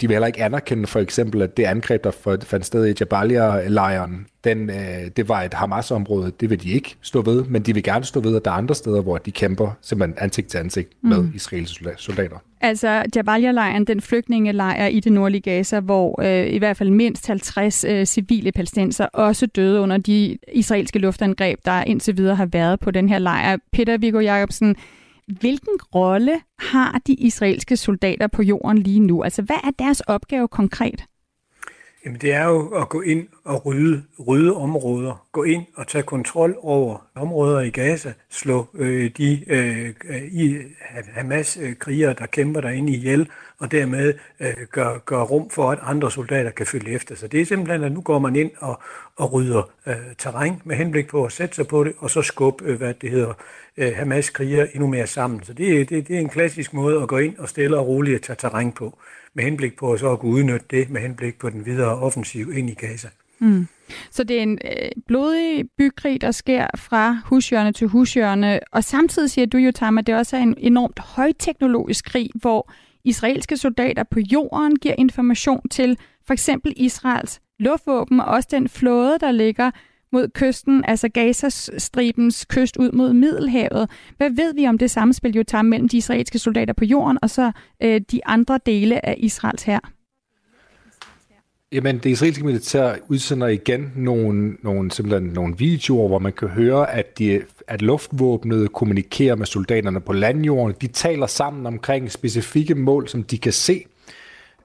de 0.00 0.08
vil 0.08 0.10
heller 0.10 0.26
ikke 0.26 0.42
anerkende 0.42 0.86
for 0.86 1.00
eksempel, 1.00 1.42
at 1.42 1.56
det 1.56 1.64
angreb, 1.64 2.04
der 2.04 2.38
fandt 2.42 2.66
sted 2.66 2.86
i 2.86 2.94
Jabalia-lejren, 3.00 4.26
den, 4.44 4.70
øh, 4.70 5.10
det 5.16 5.28
var 5.28 5.42
et 5.42 5.54
Hamas-område. 5.54 6.32
Det 6.40 6.50
vil 6.50 6.62
de 6.62 6.70
ikke 6.70 6.96
stå 7.00 7.22
ved, 7.22 7.44
men 7.44 7.62
de 7.62 7.74
vil 7.74 7.82
gerne 7.82 8.04
stå 8.04 8.20
ved, 8.20 8.36
at 8.36 8.44
der 8.44 8.50
er 8.50 8.54
andre 8.54 8.74
steder, 8.74 9.02
hvor 9.02 9.18
de 9.18 9.30
kæmper 9.30 9.70
simpelthen 9.80 10.18
ansigt 10.18 10.48
til 10.48 10.58
ansigt 10.58 10.88
mm. 11.02 11.08
med 11.08 11.28
israelske 11.34 11.90
soldater. 11.96 12.36
Altså 12.60 13.04
Jabalia-lejren, 13.16 13.84
den 13.84 14.00
flygtningelejr 14.00 14.86
i 14.86 15.00
det 15.00 15.12
nordlige 15.12 15.40
Gaza, 15.40 15.80
hvor 15.80 16.22
øh, 16.22 16.54
i 16.54 16.58
hvert 16.58 16.76
fald 16.76 16.90
mindst 16.90 17.26
50 17.26 17.84
øh, 17.84 18.06
civile 18.06 18.52
palæstinenser 18.52 19.06
også 19.06 19.46
døde 19.46 19.80
under 19.80 19.96
de 19.96 20.38
israelske 20.52 20.98
luftangreb, 20.98 21.58
der 21.64 21.84
indtil 21.84 22.16
videre 22.16 22.36
har 22.36 22.46
været 22.46 22.80
på 22.80 22.90
den 22.90 23.08
her 23.08 23.18
lejr. 23.18 23.56
Peter 23.72 23.98
Viggo 23.98 24.18
Jacobsen, 24.18 24.76
hvilken 25.26 25.74
rolle 25.94 26.40
har 26.58 27.00
de 27.06 27.14
israelske 27.14 27.76
soldater 27.76 28.26
på 28.26 28.42
jorden 28.42 28.78
lige 28.78 29.00
nu? 29.00 29.22
Altså 29.22 29.42
hvad 29.42 29.56
er 29.64 29.70
deres 29.78 30.00
opgave 30.00 30.48
konkret? 30.48 31.04
Jamen 32.04 32.20
det 32.20 32.32
er 32.32 32.44
jo 32.44 32.68
at 32.68 32.88
gå 32.88 33.00
ind 33.00 33.28
og 33.44 33.66
rydde, 33.66 34.02
rydde 34.26 34.54
områder, 34.54 35.26
gå 35.32 35.42
ind 35.42 35.64
og 35.74 35.86
tage 35.88 36.02
kontrol 36.02 36.56
over 36.58 37.06
områder 37.14 37.60
i 37.60 37.70
Gaza, 37.70 38.12
slå 38.30 38.66
øh, 38.74 39.10
de 39.16 39.44
øh, 39.46 39.94
i 40.32 40.58
Hamas-krigere, 41.14 42.14
der 42.18 42.26
kæmper 42.26 42.60
derinde 42.60 42.92
ihjel, 42.92 43.28
og 43.58 43.72
dermed 43.72 44.14
øh, 44.40 44.54
gør, 44.70 44.98
gør 44.98 45.22
rum 45.22 45.50
for, 45.50 45.70
at 45.70 45.78
andre 45.82 46.10
soldater 46.10 46.50
kan 46.50 46.66
følge 46.66 46.92
efter. 46.92 47.14
Så 47.14 47.28
det 47.28 47.40
er 47.40 47.46
simpelthen, 47.46 47.84
at 47.84 47.92
nu 47.92 48.00
går 48.00 48.18
man 48.18 48.36
ind 48.36 48.50
og, 48.58 48.80
og 49.16 49.32
rydder 49.32 49.70
øh, 49.86 49.94
terræn 50.18 50.62
med 50.64 50.76
henblik 50.76 51.08
på 51.08 51.24
at 51.24 51.32
sætte 51.32 51.54
sig 51.54 51.66
på 51.66 51.84
det, 51.84 51.92
og 51.98 52.10
så 52.10 52.22
skubbe, 52.22 52.64
øh, 52.64 52.78
hvad 52.78 52.94
det 52.94 53.10
hedder, 53.10 53.32
øh, 53.76 53.92
Hamas-krigere 53.96 54.74
endnu 54.74 54.86
mere 54.86 55.06
sammen. 55.06 55.44
Så 55.44 55.52
det, 55.52 55.90
det, 55.90 56.08
det 56.08 56.16
er 56.16 56.20
en 56.20 56.28
klassisk 56.28 56.72
måde 56.72 57.02
at 57.02 57.08
gå 57.08 57.18
ind 57.18 57.38
og 57.38 57.48
stille 57.48 57.78
og 57.78 57.86
roligt 57.86 58.14
at 58.14 58.22
tage 58.22 58.36
terræn 58.36 58.72
på 58.72 58.98
med 59.34 59.44
henblik 59.44 59.76
på 59.76 59.92
at 59.92 60.00
så 60.00 60.12
at 60.12 60.18
kunne 60.18 60.32
udnytte 60.32 60.66
det 60.70 60.90
med 60.90 61.00
henblik 61.00 61.38
på 61.38 61.50
den 61.50 61.66
videre 61.66 61.98
offensiv 61.98 62.52
ind 62.56 62.70
i 62.70 62.74
Gaza. 62.74 63.08
Mm. 63.38 63.66
Så 64.10 64.24
det 64.24 64.38
er 64.38 64.42
en 64.42 64.58
øh, 64.64 64.90
blodig 65.06 65.64
bykrig, 65.78 66.20
der 66.20 66.30
sker 66.30 66.66
fra 66.76 67.18
husjørne 67.24 67.72
til 67.72 67.86
husjørne, 67.86 68.60
og 68.72 68.84
samtidig 68.84 69.30
siger 69.30 69.46
du 69.46 69.58
jo, 69.58 69.72
Tam, 69.72 69.98
at 69.98 70.06
det 70.06 70.14
også 70.14 70.36
er 70.36 70.40
en 70.40 70.54
enormt 70.58 70.98
højteknologisk 70.98 72.04
krig, 72.04 72.30
hvor 72.34 72.72
israelske 73.04 73.56
soldater 73.56 74.02
på 74.02 74.20
jorden 74.20 74.76
giver 74.76 74.94
information 74.98 75.68
til 75.68 75.98
for 76.26 76.32
eksempel 76.32 76.72
Israels 76.76 77.40
luftvåben, 77.58 78.20
og 78.20 78.26
også 78.26 78.48
den 78.52 78.68
flåde, 78.68 79.18
der 79.20 79.30
ligger 79.30 79.70
mod 80.12 80.28
kysten, 80.28 80.84
altså 80.88 81.08
Gazastribens 81.08 82.44
kyst 82.44 82.76
ud 82.76 82.92
mod 82.92 83.12
Middelhavet. 83.12 83.90
Hvad 84.16 84.30
ved 84.30 84.54
vi 84.54 84.66
om 84.66 84.78
det 84.78 84.90
samspil, 84.90 85.36
jo 85.36 85.42
tager 85.42 85.62
mellem 85.62 85.88
de 85.88 85.96
israelske 85.96 86.38
soldater 86.38 86.72
på 86.72 86.84
jorden 86.84 87.18
og 87.22 87.30
så 87.30 87.52
øh, 87.82 88.00
de 88.10 88.26
andre 88.26 88.60
dele 88.66 89.06
af 89.06 89.14
Israels 89.18 89.62
her? 89.62 89.78
Jamen, 91.72 91.98
det 91.98 92.10
israelske 92.10 92.44
militær 92.44 92.94
udsender 93.08 93.46
igen 93.46 93.92
nogle, 93.96 94.56
nogle, 94.62 94.90
simpelthen 94.90 95.32
nogle 95.32 95.54
videoer, 95.58 96.08
hvor 96.08 96.18
man 96.18 96.32
kan 96.32 96.48
høre, 96.48 96.90
at, 96.94 97.18
de, 97.18 97.42
at 97.68 97.82
luftvåbnet 97.82 98.72
kommunikerer 98.72 99.36
med 99.36 99.46
soldaterne 99.46 100.00
på 100.00 100.12
landjorden. 100.12 100.76
De 100.80 100.86
taler 100.86 101.26
sammen 101.26 101.66
omkring 101.66 102.12
specifikke 102.12 102.74
mål, 102.74 103.08
som 103.08 103.22
de 103.22 103.38
kan 103.38 103.52
se. 103.52 103.84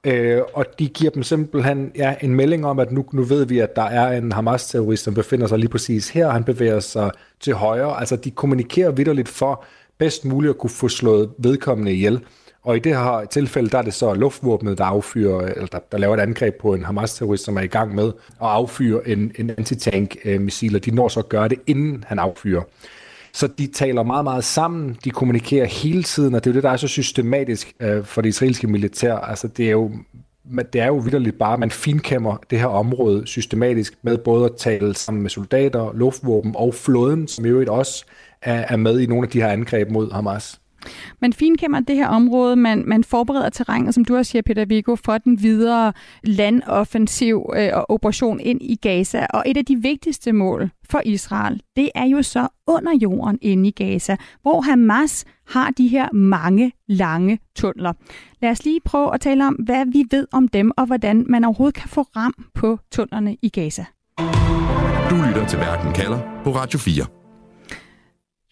Øh, 0.04 0.42
og 0.54 0.66
de 0.80 0.88
giver 0.88 1.12
dem 1.12 1.24
simpelthen 1.24 1.92
ja, 1.96 2.16
en 2.22 2.36
melding 2.36 2.66
om, 2.66 2.80
at 2.80 2.92
nu, 2.92 3.06
nu 3.14 3.24
ved 3.24 3.46
vi, 3.46 3.60
at 3.60 3.76
der 3.76 3.84
er 3.84 4.18
en 4.18 4.32
Hamas-terrorist, 4.32 5.04
som 5.04 5.14
befinder 5.14 5.48
sig 5.48 5.60
lige 5.60 5.70
præcis 5.70 6.10
her. 6.10 6.30
Han 6.30 6.44
bevæger 6.44 6.80
sig 6.80 7.12
til 7.40 7.54
højre. 7.54 8.00
Altså, 8.00 8.16
de 8.16 8.32
kommunikerer 8.32 8.92
vidderligt 8.92 9.30
for 9.30 9.66
bedst 9.98 10.26
muligt 10.26 10.50
at 10.50 10.58
kunne 10.58 10.70
få 10.70 10.88
slået 10.88 11.30
vedkommende 11.38 11.94
ihjel. 11.94 12.22
Og 12.64 12.76
i 12.76 12.80
det 12.80 12.98
her 12.98 13.26
tilfælde, 13.26 13.70
der 13.70 13.78
er 13.78 13.82
det 13.82 13.94
så 13.94 14.14
luftvåbnet, 14.14 14.78
der 14.78 14.84
affyrer, 14.84 15.42
eller 15.42 15.68
der, 15.68 15.80
der 15.92 15.98
laver 15.98 16.14
et 16.14 16.20
angreb 16.20 16.56
på 16.62 16.74
en 16.74 16.86
Hamas-terrorist, 16.86 17.44
som 17.44 17.58
er 17.58 17.62
i 17.62 17.68
gang 17.68 17.96
med 17.96 18.08
at 18.08 18.14
affyre 18.40 19.08
en, 19.08 19.32
en 19.36 19.50
antitank-missil, 19.50 20.72
øh, 20.72 20.76
og 20.76 20.86
de 20.86 20.92
når 20.92 21.08
så 21.08 21.20
at 21.20 21.30
gøre 21.30 21.48
det, 21.48 21.60
inden 21.68 22.04
han 22.08 22.20
affyrer. 22.20 22.62
Så 23.38 23.48
de 23.48 23.68
taler 23.68 24.04
meget, 24.04 24.24
meget 24.24 24.44
sammen, 24.44 24.98
de 25.04 25.12
kommunikerer 25.12 25.66
hele 25.66 26.04
tiden, 26.04 26.36
og 26.36 26.44
det 26.44 26.50
er 26.50 26.54
jo 26.54 26.56
det, 26.56 26.64
der 26.64 26.70
er 26.70 26.78
så 26.78 26.88
systematisk 26.88 27.74
øh, 27.80 28.06
for 28.06 28.22
det 28.22 28.30
israelske 28.30 28.68
militær. 28.68 29.16
Altså 29.16 29.48
det 29.48 29.68
er 29.68 29.72
jo 29.72 29.92
det 30.74 30.82
er 30.82 30.88
jo 30.88 30.96
vidderligt 30.96 31.38
bare, 31.38 31.54
at 31.54 31.60
man 31.60 31.72
finkæmmer 31.72 32.38
det 32.50 32.60
her 32.60 32.68
område 32.68 33.28
systematisk 33.28 33.94
med 34.02 34.18
både 34.18 34.46
at 34.46 34.52
tale 34.58 34.96
sammen 34.96 35.22
med 35.22 35.30
soldater, 35.30 35.94
luftvåben 35.94 36.54
og 36.56 36.74
flåden, 36.74 37.28
som 37.28 37.46
jo 37.46 37.66
også 37.74 38.06
er, 38.42 38.66
er 38.70 38.76
med 38.76 39.00
i 39.00 39.06
nogle 39.06 39.24
af 39.24 39.30
de 39.30 39.42
her 39.42 39.50
angreb 39.50 39.90
mod 39.90 40.12
Hamas. 40.12 40.60
Man 41.22 41.34
finkæmmer 41.34 41.80
det 41.80 41.96
her 41.96 42.08
område, 42.08 42.56
man, 42.56 42.84
man 42.88 43.04
forbereder 43.04 43.50
terrænet, 43.50 43.94
som 43.94 44.06
du 44.06 44.18
også 44.18 44.32
siger, 44.32 44.42
Peter 44.42 44.66
Viggo, 44.66 44.96
for 44.96 45.18
den 45.18 45.42
videre 45.42 45.94
landoffensiv 46.24 47.50
øh, 47.56 47.70
og 47.74 47.92
operation 47.92 48.40
ind 48.40 48.62
i 48.62 48.76
Gaza. 48.76 49.26
Og 49.30 49.44
et 49.46 49.58
af 49.58 49.66
de 49.66 49.76
vigtigste 49.76 50.32
mål 50.34 50.70
for 50.90 51.02
Israel, 51.06 51.62
det 51.76 51.90
er 51.96 52.06
jo 52.06 52.22
så 52.22 52.48
under 52.68 52.92
jorden 53.02 53.40
inde 53.42 53.68
i 53.68 53.72
Gaza, 53.72 54.16
hvor 54.42 54.62
Hamas 54.62 55.26
har 55.48 55.72
de 55.72 55.88
her 55.88 56.12
mange 56.14 56.72
lange 56.88 57.40
tunneler. 57.56 57.94
Lad 58.42 58.52
os 58.52 58.66
lige 58.66 58.80
prøve 58.86 59.14
at 59.14 59.22
tale 59.22 59.48
om, 59.48 59.54
hvad 59.54 59.86
vi 59.86 60.06
ved 60.12 60.28
om 60.32 60.48
dem, 60.48 60.72
og 60.78 60.86
hvordan 60.86 61.26
man 61.30 61.44
overhovedet 61.44 61.76
kan 61.76 61.90
få 61.90 62.02
ram 62.02 62.34
på 62.54 62.80
tunnelerne 62.92 63.38
i 63.42 63.50
Gaza. 63.50 63.86
Du 65.10 65.16
lytter 65.28 65.48
til 65.48 65.60
Verden 65.60 65.94
kalder 65.94 66.42
på 66.44 66.52
Radio 66.52 66.80
4. 66.80 67.06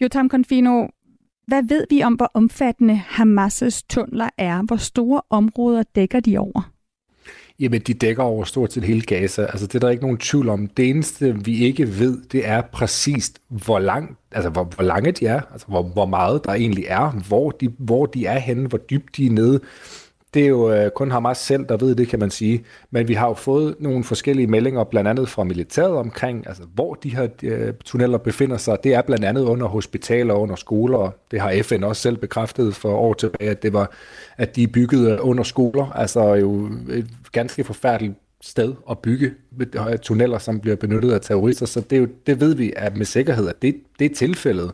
Jotam 0.02 0.30
Confino, 0.30 0.88
hvad 1.48 1.64
ved 1.68 1.86
vi 1.90 2.04
om, 2.04 2.14
hvor 2.14 2.32
omfattende 2.34 3.04
Hamas' 3.10 3.82
tunneler 3.90 4.30
er? 4.38 4.62
Hvor 4.62 4.76
store 4.76 5.22
områder 5.30 5.84
dækker 5.96 6.20
de 6.20 6.38
over? 6.38 6.72
Jamen, 7.60 7.82
de 7.82 7.94
dækker 7.94 8.24
over 8.24 8.44
stort 8.44 8.74
set 8.74 8.84
hele 8.84 9.02
Gaza. 9.02 9.42
Altså, 9.42 9.68
det 9.68 9.76
er 9.76 9.80
der 9.80 9.90
ikke 9.90 10.04
nogen 10.04 10.18
tvivl 10.18 10.50
om. 10.50 10.68
Det 10.68 10.90
eneste, 10.90 11.46
vi 11.46 11.58
ikke 11.58 12.00
ved, 12.00 12.22
det 12.32 12.48
er 12.48 12.62
præcist, 12.62 13.40
hvor, 13.48 13.80
langt, 13.80 14.20
altså, 14.32 14.50
hvor, 14.50 14.64
hvor 14.64 14.84
lange 14.84 15.12
de 15.12 15.28
er, 15.28 15.42
altså, 15.52 15.68
hvor, 15.68 15.84
hvor 15.84 16.06
meget 16.06 16.46
der 16.46 16.54
egentlig 16.54 16.86
er, 16.88 17.12
hvor 17.28 17.52
de, 17.52 17.70
hvor 17.80 18.06
de 18.06 18.26
er 18.26 18.40
henne, 18.40 18.68
hvor 18.68 18.78
dybt 18.78 19.18
de 19.18 19.26
er 19.26 19.32
nede 19.32 19.60
det 20.36 20.44
er 20.44 20.48
jo 20.48 20.72
øh, 20.72 20.92
kun 20.92 21.12
Hamas 21.12 21.38
selv, 21.38 21.66
der 21.70 21.78
ved 21.78 21.96
det, 21.96 22.08
kan 22.08 22.20
man 22.20 22.30
sige. 22.30 22.64
Men 22.92 23.08
vi 23.08 23.14
har 23.14 23.28
jo 23.28 23.34
fået 23.34 23.76
nogle 23.80 24.04
forskellige 24.04 24.48
meldinger, 24.48 24.84
blandt 24.84 25.10
andet 25.10 25.30
fra 25.30 25.44
militæret 25.44 25.98
omkring, 25.98 26.48
altså 26.48 26.64
hvor 26.74 26.94
de 26.94 27.16
her 27.16 27.28
øh, 27.44 27.74
tunneller 27.86 28.18
befinder 28.18 28.58
sig. 28.58 28.78
Det 28.84 28.94
er 28.94 29.02
blandt 29.02 29.26
andet 29.26 29.42
under 29.42 29.68
hospitaler 29.68 30.34
og 30.34 30.42
under 30.42 30.56
skoler. 30.56 31.12
Det 31.32 31.42
har 31.42 31.62
FN 31.64 31.84
også 31.84 32.02
selv 32.02 32.18
bekræftet 32.18 32.76
for 32.76 32.96
år 32.96 33.14
tilbage, 33.14 33.50
at 33.50 33.64
det 33.64 33.74
var, 33.74 33.92
at 34.38 34.56
de 34.56 34.64
er 34.64 34.68
bygget 34.68 35.12
øh, 35.12 35.18
under 35.22 35.44
skoler. 35.44 35.92
Altså 35.92 36.34
jo 36.34 36.70
et 36.90 37.08
ganske 37.32 37.64
forfærdeligt 37.64 38.14
sted 38.42 38.74
at 38.90 39.00
bygge 39.00 39.32
øh, 39.60 39.98
tunneller, 39.98 40.38
som 40.38 40.60
bliver 40.60 40.76
benyttet 40.76 41.12
af 41.12 41.22
terrorister. 41.22 41.66
Så 41.66 41.82
det, 41.82 41.96
er 41.96 42.00
jo, 42.00 42.08
det 42.28 42.40
ved 42.40 42.56
vi 42.56 42.74
at 42.76 42.98
med 42.98 43.06
sikkerhed, 43.06 43.48
at 43.50 43.62
det, 43.62 43.76
det 44.00 44.12
er 44.12 44.16
tilfældet. 44.16 44.72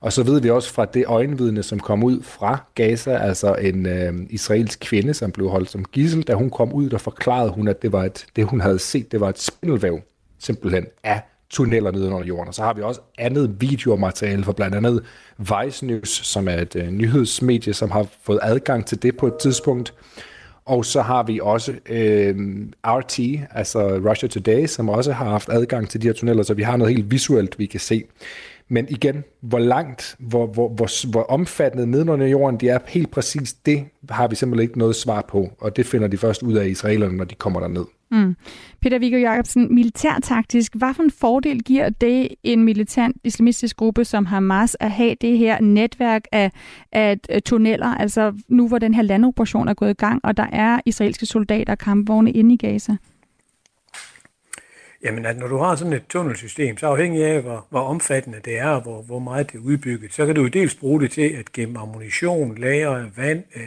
Og 0.00 0.12
så 0.12 0.22
ved 0.22 0.40
vi 0.40 0.50
også 0.50 0.72
fra 0.72 0.84
det 0.84 1.04
øjenvidne, 1.06 1.62
som 1.62 1.80
kom 1.80 2.04
ud 2.04 2.22
fra 2.22 2.58
Gaza, 2.74 3.16
altså 3.16 3.54
en 3.54 3.86
øh, 3.86 4.14
israelsk 4.30 4.80
kvinde, 4.80 5.14
som 5.14 5.32
blev 5.32 5.48
holdt 5.48 5.70
som 5.70 5.84
gissel, 5.84 6.22
da 6.22 6.34
hun 6.34 6.50
kom 6.50 6.72
ud, 6.72 6.90
der 6.90 6.98
forklarede 6.98 7.50
hun, 7.50 7.68
at 7.68 7.82
det, 7.82 7.92
var 7.92 8.04
et, 8.04 8.26
det 8.36 8.44
hun 8.44 8.60
havde 8.60 8.78
set, 8.78 9.12
det 9.12 9.20
var 9.20 9.28
et 9.28 9.38
spindelvæv 9.38 10.00
simpelthen 10.38 10.86
af 11.04 11.22
tunneller 11.50 11.90
nede 11.90 12.06
under 12.06 12.24
jorden. 12.24 12.48
Og 12.48 12.54
så 12.54 12.62
har 12.62 12.74
vi 12.74 12.82
også 12.82 13.00
andet 13.18 13.56
videomateriale 13.60 14.44
fra 14.44 14.52
blandt 14.52 14.74
andet 14.74 15.02
Vice 15.38 15.86
News, 15.86 16.08
som 16.08 16.48
er 16.48 16.56
et 16.56 16.76
øh, 16.76 16.88
nyhedsmedie, 16.88 17.74
som 17.74 17.90
har 17.90 18.06
fået 18.22 18.38
adgang 18.42 18.86
til 18.86 19.02
det 19.02 19.16
på 19.16 19.26
et 19.26 19.34
tidspunkt. 19.40 19.94
Og 20.64 20.84
så 20.84 21.02
har 21.02 21.22
vi 21.22 21.40
også 21.42 21.72
øh, 21.88 22.36
RT, 22.84 23.20
altså 23.50 23.80
Russia 24.10 24.28
Today, 24.28 24.66
som 24.66 24.88
også 24.88 25.12
har 25.12 25.30
haft 25.30 25.48
adgang 25.52 25.88
til 25.88 26.02
de 26.02 26.06
her 26.06 26.14
tunneller, 26.14 26.42
så 26.42 26.54
vi 26.54 26.62
har 26.62 26.76
noget 26.76 26.94
helt 26.94 27.10
visuelt, 27.10 27.58
vi 27.58 27.66
kan 27.66 27.80
se. 27.80 28.04
Men 28.68 28.86
igen, 28.88 29.24
hvor 29.40 29.58
langt, 29.58 30.16
hvor, 30.18 30.46
hvor, 30.46 30.68
hvor, 30.68 31.10
hvor 31.10 31.22
omfattende 31.22 31.86
nedenunder 31.86 32.26
jorden 32.26 32.60
de 32.60 32.68
er, 32.68 32.78
helt 32.86 33.10
præcis 33.10 33.52
det 33.52 33.84
har 34.10 34.28
vi 34.28 34.34
simpelthen 34.34 34.62
ikke 34.68 34.78
noget 34.78 34.96
svar 34.96 35.24
på, 35.28 35.48
og 35.60 35.76
det 35.76 35.86
finder 35.86 36.08
de 36.08 36.16
først 36.16 36.42
ud 36.42 36.54
af 36.54 36.66
israelerne, 36.66 37.16
når 37.16 37.24
de 37.24 37.34
kommer 37.34 37.60
derned. 37.60 37.84
Mm. 38.10 38.36
Peter 38.80 38.98
Viggo 38.98 39.16
Jacobsen, 39.16 39.74
militærtaktisk, 39.74 40.74
hvad 40.74 40.94
for 40.94 41.02
en 41.02 41.10
fordel 41.10 41.62
giver 41.62 41.88
det 41.88 42.28
en 42.42 42.64
militant 42.64 43.16
islamistisk 43.24 43.76
gruppe 43.76 44.04
som 44.04 44.26
Hamas 44.26 44.76
at 44.80 44.90
have 44.90 45.16
det 45.20 45.38
her 45.38 45.60
netværk 45.60 46.22
af, 46.32 46.50
af 46.92 47.18
tunneller, 47.44 47.86
altså 47.86 48.32
nu 48.48 48.68
hvor 48.68 48.78
den 48.78 48.94
her 48.94 49.02
landoperation 49.02 49.68
er 49.68 49.74
gået 49.74 49.90
i 49.90 49.94
gang, 49.94 50.20
og 50.24 50.36
der 50.36 50.46
er 50.52 50.80
israelske 50.86 51.26
soldater 51.26 51.72
og 51.72 51.78
kampvogne 51.78 52.32
inde 52.32 52.54
i 52.54 52.56
Gaza? 52.56 52.96
Jamen, 55.04 55.26
at 55.26 55.36
når 55.38 55.46
du 55.46 55.58
har 55.58 55.76
sådan 55.76 55.92
et 55.92 56.06
tunnelsystem, 56.08 56.78
så 56.78 56.86
afhængig 56.86 57.24
af, 57.24 57.42
hvor, 57.42 57.66
hvor 57.70 57.80
omfattende 57.80 58.38
det 58.44 58.58
er, 58.58 58.68
og 58.68 58.80
hvor, 58.80 59.02
hvor 59.02 59.18
meget 59.18 59.52
det 59.52 59.58
er 59.58 59.62
udbygget, 59.62 60.14
så 60.14 60.26
kan 60.26 60.34
du 60.34 60.42
jo 60.42 60.48
dels 60.48 60.74
bruge 60.74 61.00
det 61.00 61.10
til 61.10 61.28
at 61.38 61.52
gemme 61.52 61.78
ammunition, 61.78 62.58
lager 62.58 62.90
af 62.90 63.16
vand, 63.16 63.42
øh, 63.56 63.62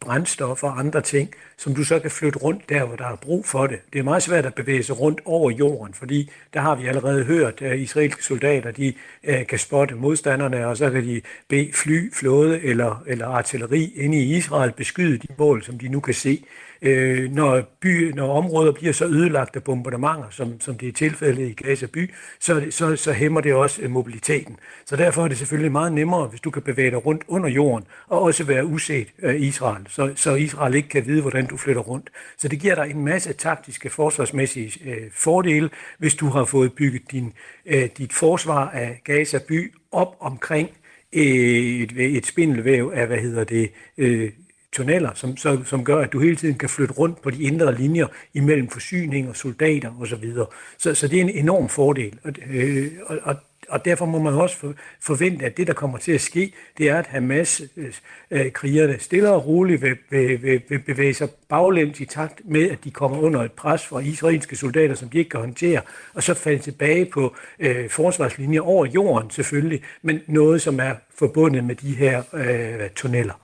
brændstof 0.00 0.64
og 0.64 0.78
andre 0.78 1.00
ting, 1.00 1.30
som 1.56 1.74
du 1.74 1.84
så 1.84 1.98
kan 1.98 2.10
flytte 2.10 2.38
rundt 2.38 2.68
der, 2.68 2.84
hvor 2.84 2.96
der 2.96 3.06
er 3.06 3.16
brug 3.16 3.46
for 3.46 3.66
det. 3.66 3.78
Det 3.92 3.98
er 3.98 4.02
meget 4.02 4.22
svært 4.22 4.46
at 4.46 4.54
bevæge 4.54 4.82
sig 4.82 5.00
rundt 5.00 5.20
over 5.24 5.50
jorden, 5.50 5.94
fordi 5.94 6.30
der 6.54 6.60
har 6.60 6.74
vi 6.74 6.86
allerede 6.86 7.24
hørt, 7.24 7.62
at 7.62 7.78
israelske 7.78 8.24
soldater 8.24 8.70
de, 8.70 8.94
øh, 9.24 9.46
kan 9.46 9.58
spotte 9.58 9.94
modstanderne, 9.94 10.66
og 10.66 10.76
så 10.76 10.90
kan 10.90 11.04
de 11.04 11.20
bede 11.48 11.70
fly, 11.74 12.12
flåde 12.14 12.62
eller, 12.62 13.02
eller 13.06 13.26
artilleri 13.26 13.92
inde 13.96 14.18
i 14.18 14.36
Israel 14.36 14.72
beskyde 14.72 15.18
de 15.18 15.28
mål, 15.38 15.62
som 15.62 15.78
de 15.78 15.88
nu 15.88 16.00
kan 16.00 16.14
se 16.14 16.44
øh, 16.82 17.32
når, 17.32 17.62
by, 17.80 18.12
når 18.14 18.36
områder 18.36 18.72
bliver 18.72 18.92
så 18.92 19.04
ødelagt 19.06 19.56
af 19.56 19.62
bombardementer, 19.62 20.26
som, 20.30 20.60
som 20.60 20.74
det 20.78 20.88
er 20.88 20.92
tilfældet 20.92 21.48
i 21.48 21.52
Gaza 21.52 21.86
by, 21.86 22.10
så, 22.40 22.66
så, 22.70 22.96
så 22.96 23.12
hæmmer 23.12 23.40
det 23.40 23.54
også 23.54 23.82
øh, 23.82 23.90
mobiliteten. 23.90 24.56
Så 24.86 24.96
derfor 24.96 25.24
er 25.24 25.28
det 25.28 25.38
selvfølgelig 25.38 25.72
meget 25.72 25.92
nemmere, 25.92 26.26
hvis 26.26 26.40
du 26.40 26.50
kan 26.50 26.62
bevæge 26.62 26.90
dig 26.90 27.06
rundt 27.06 27.22
under 27.28 27.48
jorden, 27.48 27.86
og 28.06 28.22
også 28.22 28.44
være 28.44 28.66
uset 28.66 29.08
af 29.22 29.36
Israel, 29.38 29.86
så, 29.88 30.12
så 30.16 30.34
Israel 30.34 30.74
ikke 30.74 30.88
kan 30.88 31.06
vide, 31.06 31.20
hvordan 31.20 31.46
du 31.46 31.56
flytter 31.56 31.82
rundt. 31.82 32.10
Så 32.38 32.48
det 32.48 32.60
giver 32.60 32.74
dig 32.74 32.90
en 32.90 33.04
masse 33.04 33.32
taktiske 33.32 33.90
forsvarsmæssige 33.90 34.90
øh, 34.90 35.10
fordele, 35.12 35.70
hvis 35.98 36.14
du 36.14 36.26
har 36.26 36.44
fået 36.44 36.72
bygget 36.72 37.02
din, 37.10 37.32
øh, 37.66 37.88
dit 37.98 38.12
forsvar 38.12 38.70
af 38.70 39.00
Gaza 39.04 39.38
by 39.48 39.74
op 39.92 40.16
omkring 40.20 40.70
øh, 41.12 41.22
et, 41.22 41.92
et 42.16 42.26
spindelvæv 42.26 42.92
af, 42.94 43.06
hvad 43.06 43.18
hedder 43.18 43.44
det, 43.44 43.70
øh, 43.98 44.30
tunneller, 44.78 45.10
som, 45.14 45.36
så, 45.36 45.58
som 45.64 45.84
gør, 45.84 45.98
at 46.00 46.12
du 46.12 46.20
hele 46.20 46.36
tiden 46.36 46.58
kan 46.58 46.68
flytte 46.68 46.94
rundt 46.94 47.22
på 47.22 47.30
de 47.30 47.42
indre 47.42 47.74
linjer 47.74 48.06
imellem 48.34 48.68
forsyninger, 48.68 49.32
soldater 49.32 50.00
osv. 50.00 50.34
Så, 50.34 50.46
så, 50.78 50.94
så 50.94 51.08
det 51.08 51.16
er 51.16 51.20
en 51.20 51.30
enorm 51.30 51.68
fordel. 51.68 52.18
Og, 52.24 52.32
øh, 52.50 52.90
og, 53.06 53.18
og, 53.22 53.36
og 53.68 53.84
derfor 53.84 54.06
må 54.06 54.18
man 54.18 54.34
også 54.34 54.56
for, 54.56 54.74
forvente, 55.00 55.46
at 55.46 55.56
det, 55.56 55.66
der 55.66 55.72
kommer 55.72 55.98
til 55.98 56.12
at 56.12 56.20
ske, 56.20 56.52
det 56.78 56.88
er, 56.88 56.98
at 56.98 57.06
Hamas-krigerne 57.06 58.88
øh, 58.88 58.94
øh 58.94 59.00
stille 59.00 59.30
og 59.30 59.46
roligt 59.46 59.82
vil, 59.82 59.96
vil, 60.10 60.42
vil, 60.42 60.62
vil 60.68 60.78
bevæge 60.78 61.14
sig 61.14 61.28
baglæns 61.48 62.00
i 62.00 62.04
takt 62.04 62.40
med, 62.44 62.70
at 62.70 62.84
de 62.84 62.90
kommer 62.90 63.18
under 63.18 63.42
et 63.42 63.52
pres 63.52 63.86
fra 63.86 64.00
israelske 64.00 64.56
soldater, 64.56 64.94
som 64.94 65.08
de 65.08 65.18
ikke 65.18 65.30
kan 65.30 65.40
håndtere, 65.40 65.80
og 66.14 66.22
så 66.22 66.34
falde 66.34 66.58
tilbage 66.58 67.04
på 67.04 67.34
øh, 67.58 67.90
forsvarslinjer 67.90 68.60
over 68.60 68.86
jorden 68.86 69.30
selvfølgelig, 69.30 69.82
men 70.02 70.20
noget, 70.26 70.62
som 70.62 70.80
er 70.80 70.94
forbundet 71.18 71.64
med 71.64 71.74
de 71.74 71.94
her 71.94 72.22
øh, 72.32 72.90
tunneller. 72.90 73.34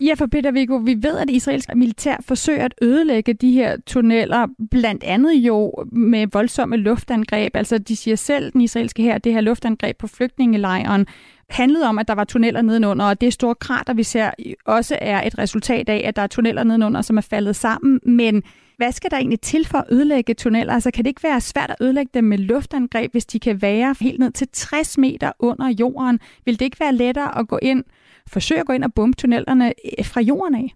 Ja, 0.00 0.14
for 0.14 0.26
Peter 0.26 0.50
Viggo, 0.50 0.76
vi 0.76 0.96
ved, 1.02 1.18
at 1.18 1.30
israelsk 1.30 1.74
militær 1.74 2.16
forsøger 2.20 2.64
at 2.64 2.74
ødelægge 2.82 3.34
de 3.34 3.52
her 3.52 3.76
tunneller, 3.86 4.46
blandt 4.70 5.04
andet 5.04 5.34
jo 5.34 5.72
med 5.92 6.26
voldsomme 6.32 6.76
luftangreb. 6.76 7.56
Altså, 7.56 7.78
de 7.78 7.96
siger 7.96 8.16
selv, 8.16 8.52
den 8.52 8.60
israelske 8.60 9.02
her, 9.02 9.18
det 9.18 9.32
her 9.32 9.40
luftangreb 9.40 9.98
på 9.98 10.06
flygtningelejren, 10.06 11.06
handlede 11.50 11.86
om, 11.86 11.98
at 11.98 12.08
der 12.08 12.14
var 12.14 12.24
tunneller 12.24 12.62
nedenunder, 12.62 13.04
og 13.06 13.20
det 13.20 13.32
store 13.32 13.54
krater, 13.54 13.94
vi 13.94 14.02
ser, 14.02 14.30
også 14.64 14.98
er 15.00 15.26
et 15.26 15.38
resultat 15.38 15.88
af, 15.88 16.02
at 16.04 16.16
der 16.16 16.22
er 16.22 16.26
tunneller 16.26 16.64
nedenunder, 16.64 17.02
som 17.02 17.16
er 17.16 17.20
faldet 17.20 17.56
sammen. 17.56 18.00
Men 18.02 18.42
hvad 18.76 18.92
skal 18.92 19.10
der 19.10 19.16
egentlig 19.16 19.40
til 19.40 19.66
for 19.66 19.78
at 19.78 19.84
ødelægge 19.90 20.34
tunneller? 20.34 20.74
Altså 20.74 20.90
kan 20.90 21.04
det 21.04 21.08
ikke 21.08 21.22
være 21.22 21.40
svært 21.40 21.70
at 21.70 21.76
ødelægge 21.80 22.10
dem 22.14 22.24
med 22.24 22.38
luftangreb, 22.38 23.12
hvis 23.12 23.26
de 23.26 23.38
kan 23.38 23.62
være 23.62 23.94
helt 24.00 24.18
ned 24.18 24.30
til 24.30 24.48
60 24.52 24.98
meter 24.98 25.32
under 25.38 25.68
jorden? 25.80 26.20
Vil 26.44 26.58
det 26.58 26.64
ikke 26.64 26.80
være 26.80 26.94
lettere 26.94 27.38
at 27.38 27.48
gå 27.48 27.58
ind 27.62 27.84
forsøge 28.28 28.60
at 28.60 28.66
gå 28.66 28.72
ind 28.72 28.84
og 28.84 28.94
bombe 28.94 29.16
tunnellerne 29.16 29.72
øh, 29.98 30.04
fra 30.04 30.20
jorden 30.20 30.54
af? 30.54 30.74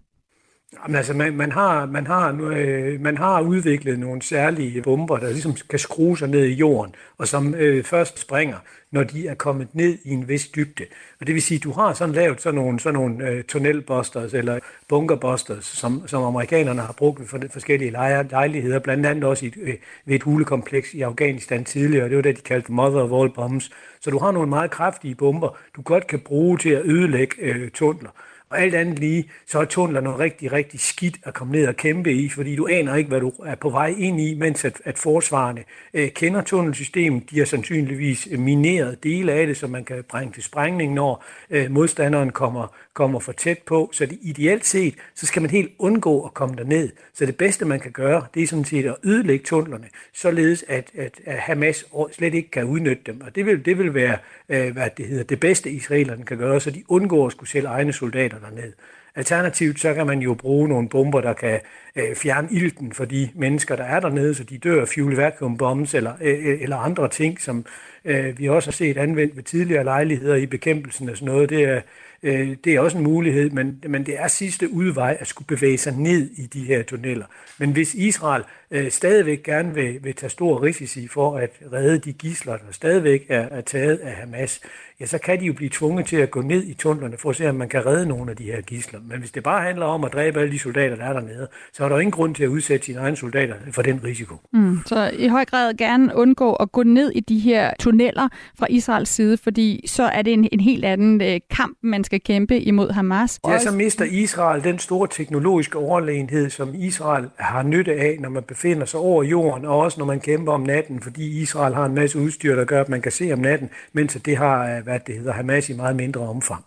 Jamen, 0.81 0.95
altså, 0.95 1.13
man, 1.13 1.35
man, 1.35 1.51
har, 1.51 1.85
man, 1.85 2.07
har, 2.07 2.37
øh, 2.41 3.01
man 3.01 3.17
har 3.17 3.41
udviklet 3.41 3.99
nogle 3.99 4.21
særlige 4.21 4.81
bomber, 4.81 5.17
der 5.17 5.29
ligesom 5.29 5.55
kan 5.69 5.79
skrue 5.79 6.17
sig 6.17 6.27
ned 6.29 6.45
i 6.45 6.53
jorden, 6.53 6.95
og 7.17 7.27
som 7.27 7.55
øh, 7.55 7.83
først 7.83 8.19
springer, 8.19 8.57
når 8.91 9.03
de 9.03 9.27
er 9.27 9.35
kommet 9.35 9.67
ned 9.73 9.97
i 10.03 10.09
en 10.09 10.27
vis 10.27 10.47
dybde. 10.47 10.85
Og 11.19 11.27
det 11.27 11.35
vil 11.35 11.41
sige, 11.41 11.57
at 11.57 11.63
du 11.63 11.71
har 11.71 11.93
sådan 11.93 12.15
lavet 12.15 12.41
sådan 12.41 12.55
nogle, 12.55 12.79
sådan 12.79 12.99
nogle 12.99 13.29
øh, 13.29 13.43
tunnelbusters 13.43 14.33
eller 14.33 14.59
bunkerbusters, 14.89 15.65
som, 15.65 16.07
som 16.07 16.23
amerikanerne 16.23 16.81
har 16.81 16.93
brugt 16.93 17.29
for 17.29 17.39
forskellige 17.51 17.91
lejligheder, 18.31 18.79
blandt 18.79 19.05
andet 19.05 19.23
også 19.23 19.45
i, 19.45 19.53
øh, 19.61 19.75
ved 20.05 20.15
et 20.15 20.23
hulekompleks 20.23 20.93
i 20.93 21.01
Afghanistan 21.01 21.65
tidligere, 21.65 22.09
det 22.09 22.15
var 22.15 22.21
det, 22.21 22.37
de 22.37 22.41
kaldte 22.41 22.71
mother 22.71 23.01
of 23.01 23.21
all 23.21 23.33
bombs. 23.33 23.71
Så 24.01 24.09
du 24.09 24.19
har 24.19 24.31
nogle 24.31 24.49
meget 24.49 24.71
kraftige 24.71 25.15
bomber, 25.15 25.57
du 25.75 25.81
godt 25.81 26.07
kan 26.07 26.19
bruge 26.19 26.57
til 26.57 26.69
at 26.69 26.85
ødelægge 26.85 27.35
øh, 27.39 27.71
tunneler. 27.71 28.09
Og 28.53 28.61
alt 28.61 28.75
andet 28.75 28.99
lige, 28.99 29.29
så 29.47 29.59
er 29.59 29.65
tunneler 29.65 30.01
noget 30.01 30.19
rigtig, 30.19 30.51
rigtig 30.51 30.79
skidt 30.79 31.17
at 31.23 31.33
komme 31.33 31.51
ned 31.51 31.67
og 31.67 31.75
kæmpe 31.75 32.13
i, 32.13 32.29
fordi 32.29 32.55
du 32.55 32.67
aner 32.71 32.95
ikke, 32.95 33.07
hvad 33.07 33.19
du 33.19 33.29
er 33.45 33.55
på 33.55 33.69
vej 33.69 33.95
ind 33.97 34.21
i, 34.21 34.35
mens 34.35 34.65
at, 34.65 34.81
at 34.85 34.97
forsvarende 34.97 35.63
øh, 35.93 36.09
kender 36.09 36.41
tunnelsystemet. 36.41 37.29
De 37.29 37.37
har 37.37 37.45
sandsynligvis 37.45 38.27
øh, 38.31 38.39
mineret 38.39 39.03
dele 39.03 39.31
af 39.31 39.47
det, 39.47 39.57
så 39.57 39.67
man 39.67 39.83
kan 39.83 40.03
bringe 40.09 40.33
til 40.33 40.43
sprængning, 40.43 40.93
når 40.93 41.25
øh, 41.49 41.71
modstanderen 41.71 42.29
kommer, 42.29 42.67
kommer 42.93 43.19
for 43.19 43.31
tæt 43.31 43.57
på. 43.65 43.89
Så 43.93 44.05
det, 44.05 44.17
ideelt 44.21 44.65
set, 44.65 44.95
så 45.15 45.25
skal 45.25 45.41
man 45.41 45.51
helt 45.51 45.71
undgå 45.79 46.25
at 46.25 46.33
komme 46.33 46.55
derned. 46.55 46.89
Så 47.13 47.25
det 47.25 47.37
bedste, 47.37 47.65
man 47.65 47.79
kan 47.79 47.91
gøre, 47.91 48.25
det 48.33 48.43
er 48.43 48.47
sådan 48.47 48.65
set 48.65 48.85
at 48.85 48.95
ødelægge 49.03 49.45
tunnelerne, 49.45 49.87
således 50.13 50.65
at, 50.67 50.91
at, 50.97 51.21
at 51.25 51.37
Hamas 51.39 51.85
slet 52.11 52.33
ikke 52.33 52.51
kan 52.51 52.63
udnytte 52.63 53.03
dem. 53.05 53.21
Og 53.21 53.35
det 53.35 53.45
vil, 53.45 53.65
det 53.65 53.77
vil 53.77 53.93
være 53.93 54.17
øh, 54.49 54.73
hvad 54.73 54.89
det 54.97 55.05
hedder, 55.07 55.23
det 55.23 55.39
bedste 55.39 55.71
israelerne 55.71 56.25
kan 56.25 56.37
gøre, 56.37 56.59
så 56.59 56.71
de 56.71 56.83
undgår 56.87 57.25
at 57.25 57.31
skulle 57.31 57.49
sælge 57.49 57.67
egne 57.67 57.93
soldater 57.93 58.39
derned. 58.39 58.73
Alternativt 59.15 59.79
så 59.79 59.93
kan 59.93 60.07
man 60.07 60.19
jo 60.19 60.33
bruge 60.33 60.67
nogle 60.69 60.89
bomber, 60.89 61.21
der 61.21 61.33
kan 61.33 61.59
øh, 61.95 62.15
fjerne 62.15 62.47
ilten 62.51 62.93
for 62.93 63.05
de 63.05 63.29
mennesker, 63.35 63.75
der 63.75 63.83
er 63.83 63.99
dernede, 63.99 64.35
så 64.35 64.43
de 64.43 64.57
dør 64.57 64.81
af 64.81 64.87
fuel 64.87 65.31
bombs 65.57 65.93
eller, 65.93 66.13
øh, 66.21 66.45
øh, 66.47 66.61
eller 66.61 66.77
andre 66.77 67.09
ting, 67.09 67.41
som 67.41 67.65
øh, 68.05 68.39
vi 68.39 68.49
også 68.49 68.67
har 68.67 68.73
set 68.73 68.97
anvendt 68.97 69.35
ved 69.35 69.43
tidligere 69.43 69.83
lejligheder 69.83 70.35
i 70.35 70.45
bekæmpelsen 70.45 71.09
af 71.09 71.17
sådan 71.17 71.33
noget. 71.33 71.49
Det 71.49 71.63
er, 71.63 71.81
øh, 72.23 72.55
det 72.63 72.75
er 72.75 72.79
også 72.79 72.97
en 72.97 73.03
mulighed, 73.03 73.49
men, 73.49 73.83
men 73.87 74.05
det 74.05 74.19
er 74.19 74.27
sidste 74.27 74.73
udvej 74.73 75.17
at 75.19 75.27
skulle 75.27 75.47
bevæge 75.47 75.77
sig 75.77 75.93
ned 75.97 76.29
i 76.37 76.45
de 76.45 76.65
her 76.65 76.83
tunneller. 76.83 77.25
Men 77.57 77.71
hvis 77.71 77.93
Israel 77.93 78.43
øh, 78.73 78.91
stadigvæk 78.91 79.43
gerne 79.43 79.73
vil, 79.73 80.03
vil 80.03 80.15
tage 80.15 80.29
stor 80.29 80.63
risici 80.63 81.07
for 81.07 81.37
at 81.37 81.49
redde 81.73 81.97
de 81.97 82.13
gisler, 82.13 82.57
der 82.57 82.71
stadigvæk 82.71 83.25
er, 83.29 83.47
er 83.51 83.61
taget 83.61 83.97
af 83.97 84.11
Hamas, 84.11 84.61
ja, 84.99 85.05
så 85.05 85.17
kan 85.17 85.39
de 85.39 85.45
jo 85.45 85.53
blive 85.53 85.69
tvunget 85.69 86.05
til 86.05 86.15
at 86.15 86.31
gå 86.31 86.41
ned 86.41 86.63
i 86.63 86.73
tunnelerne 86.73 87.17
for 87.17 87.29
at 87.29 87.35
se, 87.35 87.49
om 87.49 87.55
man 87.55 87.69
kan 87.69 87.85
redde 87.85 88.05
nogle 88.05 88.31
af 88.31 88.37
de 88.37 88.43
her 88.43 88.61
gisler. 88.61 88.99
Men 89.07 89.19
hvis 89.19 89.31
det 89.31 89.43
bare 89.43 89.61
handler 89.61 89.85
om 89.85 90.03
at 90.03 90.13
dræbe 90.13 90.39
alle 90.39 90.51
de 90.51 90.59
soldater, 90.59 90.95
der 90.95 91.03
er 91.03 91.13
dernede, 91.13 91.47
så 91.73 91.85
er 91.85 91.89
der 91.89 91.99
ingen 91.99 92.11
grund 92.11 92.35
til 92.35 92.43
at 92.43 92.47
udsætte 92.47 92.85
sine 92.85 92.99
egne 92.99 93.17
soldater 93.17 93.55
for 93.71 93.81
den 93.81 94.03
risiko. 94.03 94.35
Mm, 94.53 94.77
så 94.85 95.11
i 95.13 95.27
høj 95.27 95.45
grad 95.45 95.73
gerne 95.73 96.15
undgå 96.15 96.53
at 96.53 96.71
gå 96.71 96.83
ned 96.83 97.11
i 97.11 97.19
de 97.19 97.39
her 97.39 97.71
tunneller 97.79 98.27
fra 98.59 98.67
Israels 98.69 99.09
side, 99.09 99.37
fordi 99.37 99.83
så 99.87 100.03
er 100.03 100.21
det 100.21 100.33
en, 100.33 100.49
en 100.51 100.59
helt 100.59 100.85
anden 100.85 101.21
øh, 101.21 101.39
kamp, 101.49 101.77
man 101.83 102.03
skal 102.03 102.21
kæmpe 102.21 102.59
imod 102.59 102.91
Hamas. 102.91 103.39
Ja, 103.47 103.59
så 103.59 103.71
mister 103.71 104.05
Israel 104.05 104.63
den 104.63 104.79
store 104.79 105.07
teknologiske 105.11 105.77
overlegenhed, 105.77 106.49
som 106.49 106.75
Israel 106.75 107.29
har 107.37 107.63
nytte 107.63 107.93
af, 107.93 108.17
når 108.19 108.29
man 108.29 108.43
befinder 108.43 108.62
sig 108.85 108.99
over 108.99 109.23
jorden, 109.23 109.65
og 109.65 109.77
også 109.77 109.99
når 109.99 110.05
man 110.05 110.19
kæmper 110.19 110.51
om 110.51 110.61
natten, 110.61 110.99
fordi 110.99 111.41
Israel 111.41 111.73
har 111.73 111.85
en 111.85 111.95
masse 111.95 112.19
udstyr, 112.19 112.55
der 112.55 112.65
gør, 112.65 112.81
at 112.81 112.89
man 112.89 113.01
kan 113.01 113.11
se 113.11 113.33
om 113.33 113.39
natten, 113.39 113.69
mens 113.93 114.17
det 114.25 114.37
har, 114.37 114.81
hvad 114.81 114.99
det 115.07 115.15
hedder, 115.15 115.33
Hamas 115.33 115.69
i 115.69 115.73
meget 115.73 115.95
mindre 115.95 116.21
omfang. 116.21 116.65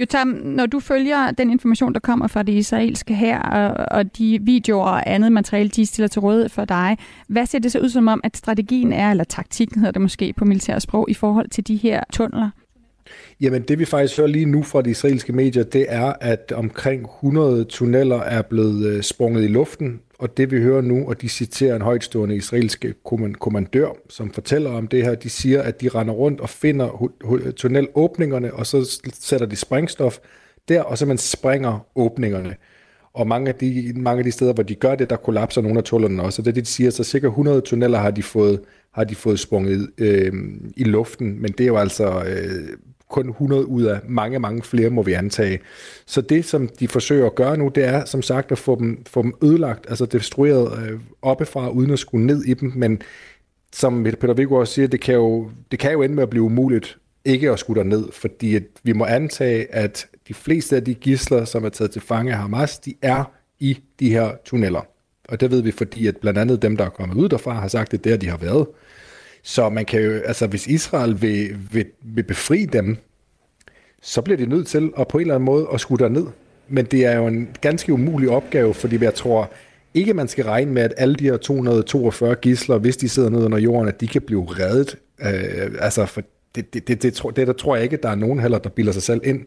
Jotam, 0.00 0.28
når 0.28 0.66
du 0.66 0.80
følger 0.80 1.30
den 1.30 1.50
information, 1.50 1.94
der 1.94 2.00
kommer 2.00 2.26
fra 2.26 2.42
det 2.42 2.52
israelske 2.52 3.14
her, 3.14 3.40
og, 3.40 3.98
og 3.98 4.18
de 4.18 4.38
videoer 4.42 4.86
og 4.86 5.10
andet 5.10 5.32
materiale, 5.32 5.68
de 5.68 5.86
stiller 5.86 6.08
til 6.08 6.20
rådighed 6.20 6.48
for 6.48 6.64
dig, 6.64 6.96
hvad 7.28 7.46
ser 7.46 7.58
det 7.58 7.72
så 7.72 7.78
ud 7.78 7.88
som 7.88 8.08
om, 8.08 8.20
at 8.24 8.36
strategien 8.36 8.92
er, 8.92 9.10
eller 9.10 9.24
taktikken 9.24 9.80
hedder 9.80 9.92
det 9.92 10.02
måske 10.02 10.32
på 10.32 10.44
militærsprog, 10.44 11.10
i 11.10 11.14
forhold 11.14 11.48
til 11.48 11.66
de 11.66 11.76
her 11.76 12.02
tunneler? 12.12 12.50
Jamen 13.40 13.62
det 13.62 13.78
vi 13.78 13.84
faktisk 13.84 14.16
hører 14.16 14.28
lige 14.28 14.46
nu 14.46 14.62
fra 14.62 14.82
de 14.82 14.90
israelske 14.90 15.32
medier, 15.32 15.64
det 15.64 15.86
er, 15.88 16.12
at 16.20 16.52
omkring 16.52 17.02
100 17.02 17.64
tunneller 17.64 18.20
er 18.20 18.42
blevet 18.42 18.86
øh, 18.86 19.02
sprunget 19.02 19.44
i 19.44 19.46
luften, 19.46 20.00
og 20.18 20.36
det 20.36 20.50
vi 20.50 20.60
hører 20.62 20.80
nu, 20.80 21.08
og 21.08 21.22
de 21.22 21.28
citerer 21.28 21.76
en 21.76 21.82
højtstående 21.82 22.36
israelske 22.36 22.94
kommandør, 23.40 23.88
som 24.08 24.30
fortæller 24.30 24.70
om 24.70 24.88
det 24.88 25.04
her, 25.04 25.14
de 25.14 25.30
siger, 25.30 25.62
at 25.62 25.80
de 25.80 25.88
render 25.88 26.14
rundt 26.14 26.40
og 26.40 26.48
finder 26.48 27.10
tunnelåbningerne, 27.56 28.54
og 28.54 28.66
så 28.66 29.00
sætter 29.20 29.46
de 29.46 29.56
sprængstof 29.56 30.18
der, 30.68 30.82
og 30.82 30.98
så 30.98 31.06
man 31.06 31.18
springer 31.18 31.86
åbningerne. 31.96 32.56
Og 33.12 33.26
mange 33.26 33.48
af, 33.48 33.54
de, 33.54 33.92
mange 33.96 34.18
af 34.18 34.24
de 34.24 34.32
steder, 34.32 34.52
hvor 34.52 34.62
de 34.62 34.74
gør 34.74 34.94
det, 34.94 35.10
der 35.10 35.16
kollapser 35.16 35.62
nogle 35.62 35.78
af 35.78 35.84
tunnelerne 35.84 36.22
også. 36.22 36.42
Og 36.42 36.46
det 36.46 36.54
de 36.56 36.64
siger, 36.64 36.90
så 36.90 37.04
cirka 37.04 37.26
100 37.26 37.60
tunneller 37.60 37.98
har 37.98 38.10
de 38.10 38.22
fået, 38.22 38.60
har 38.92 39.04
de 39.04 39.14
fået 39.14 39.40
sprunget 39.40 39.90
øh, 39.98 40.32
i 40.76 40.84
luften, 40.84 41.42
men 41.42 41.52
det 41.52 41.60
er 41.60 41.68
jo 41.68 41.76
altså 41.76 42.22
øh, 42.24 42.68
kun 43.08 43.28
100 43.28 43.66
ud 43.66 43.82
af 43.82 44.00
mange, 44.08 44.38
mange 44.38 44.62
flere, 44.62 44.90
må 44.90 45.02
vi 45.02 45.12
antage. 45.12 45.58
Så 46.06 46.20
det, 46.20 46.44
som 46.44 46.68
de 46.68 46.88
forsøger 46.88 47.26
at 47.26 47.34
gøre 47.34 47.56
nu, 47.56 47.68
det 47.74 47.84
er 47.84 48.04
som 48.04 48.22
sagt 48.22 48.52
at 48.52 48.58
få 48.58 48.78
dem, 48.78 49.04
få 49.06 49.22
dem 49.22 49.34
ødelagt, 49.42 49.86
altså 49.88 50.06
destrueret 50.06 50.88
øh, 50.88 51.00
oppefra, 51.22 51.70
uden 51.70 51.90
at 51.90 51.98
skulle 51.98 52.26
ned 52.26 52.44
i 52.44 52.54
dem, 52.54 52.72
men 52.76 53.02
som 53.72 54.04
Peter 54.04 54.34
Viggo 54.34 54.54
også 54.54 54.74
siger, 54.74 54.88
det 54.88 55.00
kan, 55.00 55.14
jo, 55.14 55.50
det 55.70 55.78
kan 55.78 55.92
jo 55.92 56.02
ende 56.02 56.14
med 56.14 56.22
at 56.22 56.30
blive 56.30 56.42
umuligt 56.42 56.98
ikke 57.24 57.50
at 57.50 57.58
skulle 57.58 57.84
ned, 57.84 58.12
fordi 58.12 58.56
at 58.56 58.62
vi 58.82 58.92
må 58.92 59.04
antage, 59.04 59.74
at 59.74 60.06
de 60.28 60.34
fleste 60.34 60.76
af 60.76 60.84
de 60.84 60.94
gisler, 60.94 61.44
som 61.44 61.64
er 61.64 61.68
taget 61.68 61.90
til 61.90 62.02
fange 62.02 62.32
af 62.32 62.38
Hamas, 62.38 62.78
de 62.78 62.94
er 63.02 63.24
i 63.60 63.78
de 64.00 64.10
her 64.10 64.30
tunneller. 64.44 64.86
Og 65.28 65.40
det 65.40 65.50
ved 65.50 65.62
vi, 65.62 65.70
fordi 65.70 66.06
at 66.06 66.16
blandt 66.16 66.38
andet 66.38 66.62
dem, 66.62 66.76
der 66.76 66.84
er 66.84 66.90
kommet 66.90 67.16
ud 67.16 67.28
derfra, 67.28 67.52
har 67.52 67.68
sagt, 67.68 67.94
at 67.94 68.04
det 68.04 68.12
er 68.12 68.16
der, 68.16 68.20
de 68.20 68.28
har 68.28 68.36
været. 68.36 68.66
Så 69.48 69.68
man 69.68 69.84
kan 69.84 70.02
jo, 70.02 70.12
altså 70.12 70.46
hvis 70.46 70.66
Israel 70.66 71.22
vil, 71.22 71.56
vil, 71.72 71.86
vil 72.02 72.22
befri 72.22 72.64
dem, 72.64 72.96
så 74.02 74.22
bliver 74.22 74.36
de 74.36 74.46
nødt 74.46 74.66
til 74.66 74.90
at 74.98 75.08
på 75.08 75.18
en 75.18 75.20
eller 75.20 75.34
anden 75.34 75.44
måde 75.44 75.68
at 75.74 75.80
skulle 75.80 76.08
ned. 76.08 76.26
Men 76.68 76.84
det 76.84 77.06
er 77.06 77.16
jo 77.16 77.26
en 77.26 77.48
ganske 77.60 77.92
umulig 77.92 78.30
opgave, 78.30 78.74
fordi 78.74 79.04
jeg 79.04 79.14
tror 79.14 79.50
ikke, 79.94 80.14
man 80.14 80.28
skal 80.28 80.44
regne 80.44 80.72
med, 80.72 80.82
at 80.82 80.94
alle 80.96 81.14
de 81.14 81.24
her 81.24 81.36
242 81.36 82.34
gisler, 82.34 82.78
hvis 82.78 82.96
de 82.96 83.08
sidder 83.08 83.30
nede 83.30 83.44
under 83.44 83.58
jorden, 83.58 83.88
at 83.88 84.00
de 84.00 84.08
kan 84.08 84.22
blive 84.22 84.46
reddet. 84.48 84.96
Øh, 85.20 85.70
altså, 85.80 86.06
for 86.06 86.22
det, 86.54 86.74
det, 86.74 86.88
det, 86.88 87.02
det, 87.02 87.22
det, 87.22 87.36
det 87.36 87.46
der 87.46 87.52
tror 87.52 87.76
jeg 87.76 87.84
ikke, 87.84 87.96
der 87.96 88.08
er 88.08 88.14
nogen 88.14 88.40
heller, 88.40 88.58
der 88.58 88.70
bilder 88.70 88.92
sig 88.92 89.02
selv 89.02 89.20
ind. 89.24 89.46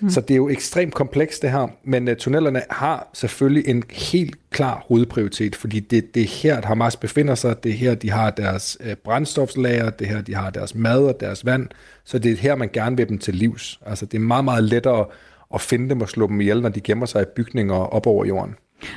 Mm. 0.00 0.10
Så 0.10 0.20
det 0.20 0.30
er 0.30 0.36
jo 0.36 0.48
ekstremt 0.48 0.94
komplekst 0.94 1.42
det 1.42 1.50
her, 1.50 1.68
men 1.84 2.08
uh, 2.08 2.14
tunnelerne 2.14 2.62
har 2.70 3.10
selvfølgelig 3.12 3.68
en 3.68 3.82
helt 3.90 4.36
klar 4.50 4.84
hovedprioritet, 4.88 5.56
fordi 5.56 5.80
det, 5.80 6.14
det 6.14 6.22
er 6.22 6.26
her, 6.26 6.56
at 6.56 6.64
Hamas 6.64 6.96
befinder 6.96 7.34
sig, 7.34 7.64
det 7.64 7.70
er 7.70 7.76
her, 7.76 7.94
de 7.94 8.10
har 8.10 8.30
deres 8.30 8.78
uh, 8.80 8.92
brændstofslager, 9.04 9.90
det 9.90 10.06
er 10.06 10.14
her, 10.14 10.20
de 10.22 10.34
har 10.34 10.50
deres 10.50 10.74
mad 10.74 11.04
og 11.04 11.20
deres 11.20 11.46
vand, 11.46 11.68
så 12.04 12.18
det 12.18 12.32
er 12.32 12.36
her, 12.36 12.54
man 12.54 12.70
gerne 12.72 12.96
vil 12.96 13.08
dem 13.08 13.18
til 13.18 13.34
livs. 13.34 13.80
Altså 13.86 14.06
det 14.06 14.14
er 14.14 14.22
meget, 14.22 14.44
meget 14.44 14.64
lettere 14.64 15.06
at 15.54 15.60
finde 15.60 15.88
dem 15.88 16.00
og 16.00 16.08
slå 16.08 16.26
dem 16.26 16.40
ihjel, 16.40 16.62
når 16.62 16.68
de 16.68 16.80
gemmer 16.80 17.06
sig 17.06 17.22
i 17.22 17.26
bygninger 17.36 17.74
op 17.74 18.06
over 18.06 18.24
jorden. 18.24 18.54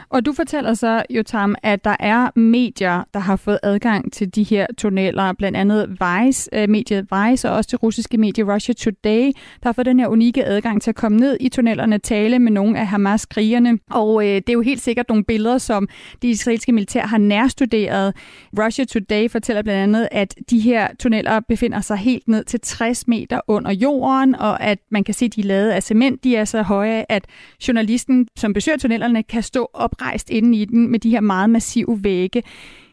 Og 0.10 0.26
du 0.26 0.34
fortæller 0.34 0.74
så, 0.74 1.04
Jotam, 1.10 1.56
at 1.64 1.86
der 1.86 1.96
er 2.00 2.40
medier, 2.40 3.04
der 3.14 3.20
har 3.20 3.36
fået 3.36 3.60
adgang 3.64 4.14
til 4.14 4.36
de 4.36 4.44
her 4.44 4.68
tunneller, 4.78 5.34
blandt 5.34 5.58
andet 5.58 5.90
Vice, 5.90 6.50
øh, 6.54 6.70
mediet 6.70 7.08
Vice 7.12 7.50
og 7.50 7.56
også 7.56 7.68
det 7.72 7.84
russiske 7.84 8.18
medie 8.18 8.54
Russia 8.54 8.74
Today, 8.74 9.26
der 9.64 9.68
har 9.68 9.72
fået 9.72 9.86
den 9.86 10.00
her 10.00 10.08
unikke 10.08 10.46
adgang 10.46 10.82
til 10.82 10.92
at 10.92 10.96
komme 10.96 11.18
ned 11.18 11.38
i 11.40 11.50
tunnellerne, 11.50 11.98
tale 11.98 12.40
med 12.40 12.52
nogle 12.52 12.80
af 12.80 12.88
Hamas-krigerne. 12.88 13.80
Og 13.92 14.24
øh, 14.24 14.36
det 14.36 14.50
er 14.50 14.54
jo 14.54 14.62
helt 14.62 14.82
sikkert 14.82 15.10
nogle 15.10 15.24
billeder, 15.24 15.58
som 15.58 15.88
det 16.22 16.28
israelske 16.28 16.72
militær 16.72 17.06
har 17.06 17.18
nærstuderet. 17.18 18.16
Russia 18.60 18.86
Today 18.86 19.30
fortæller 19.30 19.62
blandt 19.62 19.84
andet, 19.84 20.08
at 20.12 20.36
de 20.50 20.60
her 20.60 20.88
tunneller 21.00 21.40
befinder 21.40 21.82
sig 21.82 21.98
helt 21.98 22.28
ned 22.28 22.44
til 22.44 22.60
60 22.60 23.08
meter 23.08 23.42
under 23.48 23.72
jorden, 23.72 24.36
og 24.36 24.64
at 24.64 24.80
man 24.92 25.04
kan 25.04 25.14
se, 25.14 25.26
at 25.26 25.36
de 25.36 25.42
er 25.42 25.46
lavet 25.46 25.70
af 25.70 25.84
cement. 25.84 26.24
De 26.24 26.36
er 26.36 26.46
så 26.46 26.62
høje, 26.62 27.06
at 27.10 27.26
journalisten, 27.68 28.28
som 28.36 28.54
besøger 28.54 28.78
tunnellerne, 28.78 29.24
kan 29.24 29.44
stå 29.44 29.70
oprejst 29.80 30.30
inde 30.30 30.58
i 30.58 30.66
den 30.66 30.92
med 30.92 31.00
de 31.00 31.10
her 31.10 31.22
meget 31.22 31.50
massive 31.50 32.00
vægge. 32.04 32.44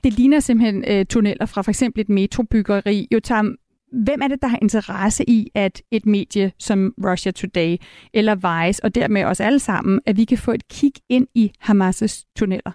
Det 0.04 0.12
ligner 0.12 0.40
simpelthen 0.40 0.84
øh, 0.88 1.06
tunneller 1.06 1.46
fra 1.46 1.62
for 1.62 1.70
eksempel 1.70 2.00
et 2.00 2.08
metrobyggeri. 2.08 3.08
Jotam, 3.12 3.56
hvem 3.92 4.20
er 4.22 4.28
det, 4.28 4.42
der 4.42 4.48
har 4.48 4.58
interesse 4.62 5.30
i, 5.30 5.50
at 5.54 5.82
et 5.90 6.06
medie 6.06 6.52
som 6.58 6.94
Russia 7.04 7.32
Today 7.32 7.76
eller 8.14 8.34
Vice, 8.34 8.84
og 8.84 8.94
dermed 8.94 9.24
os 9.24 9.40
alle 9.40 9.58
sammen, 9.58 10.00
at 10.06 10.16
vi 10.16 10.24
kan 10.24 10.38
få 10.38 10.52
et 10.52 10.68
kig 10.68 10.92
ind 11.08 11.26
i 11.34 11.52
Hamas' 11.62 12.32
tunneller? 12.36 12.72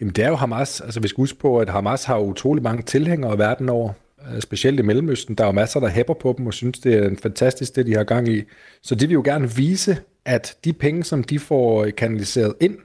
Jamen 0.00 0.14
det 0.14 0.24
er 0.24 0.28
jo 0.28 0.36
Hamas. 0.36 0.80
Altså 0.80 1.00
vi 1.00 1.08
skal 1.08 1.22
huske 1.22 1.38
på, 1.38 1.58
at 1.58 1.68
Hamas 1.68 2.04
har 2.04 2.18
utrolig 2.18 2.62
mange 2.62 2.82
tilhængere 2.82 3.38
verden 3.38 3.68
over. 3.68 3.92
Øh, 4.34 4.40
specielt 4.40 4.80
i 4.80 4.82
Mellemøsten. 4.82 5.34
Der 5.34 5.44
er 5.44 5.48
jo 5.48 5.52
masser, 5.52 5.80
der 5.80 5.88
hæpper 5.88 6.14
på 6.14 6.34
dem 6.38 6.46
og 6.46 6.54
synes, 6.54 6.78
det 6.78 6.94
er 6.94 7.08
en 7.08 7.16
fantastisk 7.16 7.76
det, 7.76 7.86
de 7.86 7.94
har 7.94 8.04
gang 8.04 8.28
i. 8.28 8.42
Så 8.82 8.94
de 8.94 9.06
vil 9.06 9.14
jo 9.14 9.22
gerne 9.24 9.50
vise, 9.50 9.98
at 10.26 10.56
de 10.64 10.72
penge, 10.72 11.04
som 11.04 11.24
de 11.24 11.38
får 11.38 11.86
kanaliseret 11.96 12.54
ind 12.60 12.76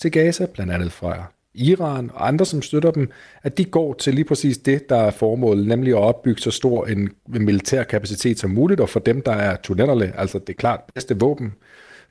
til 0.00 0.12
Gaza, 0.12 0.46
blandt 0.46 0.72
andet 0.72 0.92
fra 0.92 1.32
Iran 1.54 2.10
og 2.14 2.28
andre, 2.28 2.46
som 2.46 2.62
støtter 2.62 2.90
dem, 2.90 3.10
at 3.42 3.58
de 3.58 3.64
går 3.64 3.94
til 3.94 4.14
lige 4.14 4.24
præcis 4.24 4.58
det, 4.58 4.88
der 4.88 4.96
er 4.96 5.10
formålet, 5.10 5.66
nemlig 5.66 5.92
at 5.92 5.98
opbygge 5.98 6.40
så 6.40 6.50
stor 6.50 6.86
en 6.86 7.10
militær 7.26 7.82
kapacitet 7.82 8.38
som 8.38 8.50
muligt, 8.50 8.80
og 8.80 8.88
for 8.88 9.00
dem, 9.00 9.22
der 9.22 9.32
er 9.32 9.56
tunnelerne, 9.56 10.12
altså 10.18 10.38
det 10.38 10.56
klart 10.56 10.80
bedste 10.94 11.18
våben. 11.18 11.52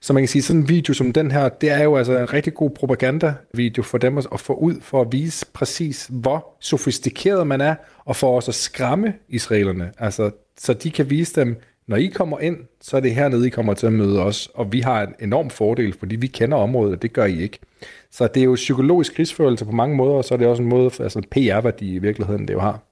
Så 0.02 0.13
man 0.13 0.23
kan 0.23 0.28
sige, 0.28 0.41
sådan 0.41 0.62
en 0.62 0.69
video 0.69 0.93
som 0.93 1.13
den 1.13 1.32
her, 1.32 1.49
det 1.49 1.69
er 1.69 1.84
jo 1.84 1.97
altså 1.97 2.17
en 2.17 2.34
rigtig 2.34 2.54
god 2.54 2.69
propaganda-video 2.69 3.84
for 3.84 3.97
dem 3.97 4.17
at 4.17 4.39
få 4.39 4.54
ud, 4.54 4.75
for 4.82 5.02
at 5.02 5.08
vise 5.12 5.45
præcis, 5.54 6.08
hvor 6.10 6.58
sofistikeret 6.60 7.47
man 7.47 7.62
er, 7.62 7.75
og 8.06 8.15
for 8.15 8.36
også 8.36 8.52
at 8.52 8.56
skræmme 8.56 9.13
israelerne. 9.30 9.91
Altså, 9.97 10.32
så 10.58 10.73
de 10.73 10.91
kan 10.91 11.10
vise 11.10 11.41
dem, 11.41 11.58
når 11.89 11.97
I 11.97 12.06
kommer 12.08 12.39
ind, 12.39 12.58
så 12.82 12.97
er 12.97 13.02
det 13.02 13.15
hernede, 13.15 13.47
I 13.47 13.49
kommer 13.49 13.73
til 13.73 13.88
at 13.88 13.93
møde 13.93 14.23
os, 14.23 14.49
og 14.54 14.71
vi 14.71 14.80
har 14.80 15.02
en 15.04 15.13
enorm 15.19 15.49
fordel, 15.49 15.93
fordi 15.99 16.15
vi 16.15 16.28
kender 16.28 16.58
området, 16.58 16.95
og 16.95 17.02
det 17.02 17.13
gør 17.13 17.25
I 17.25 17.41
ikke. 17.41 17.60
Så 18.12 18.28
det 18.34 18.39
er 18.39 18.43
jo 18.43 18.56
psykologisk 18.56 19.15
krigsførelse 19.15 19.65
på 19.65 19.71
mange 19.71 19.95
måder, 19.95 20.13
og 20.13 20.25
så 20.25 20.34
er 20.34 20.38
det 20.38 20.47
også 20.47 20.63
en 20.63 20.69
måde, 20.69 20.86
altså 20.99 21.21
PR-værdi 21.32 21.95
i 21.95 21.99
virkeligheden, 21.99 22.47
det 22.47 22.54
jo 22.54 22.60
har. 22.60 22.88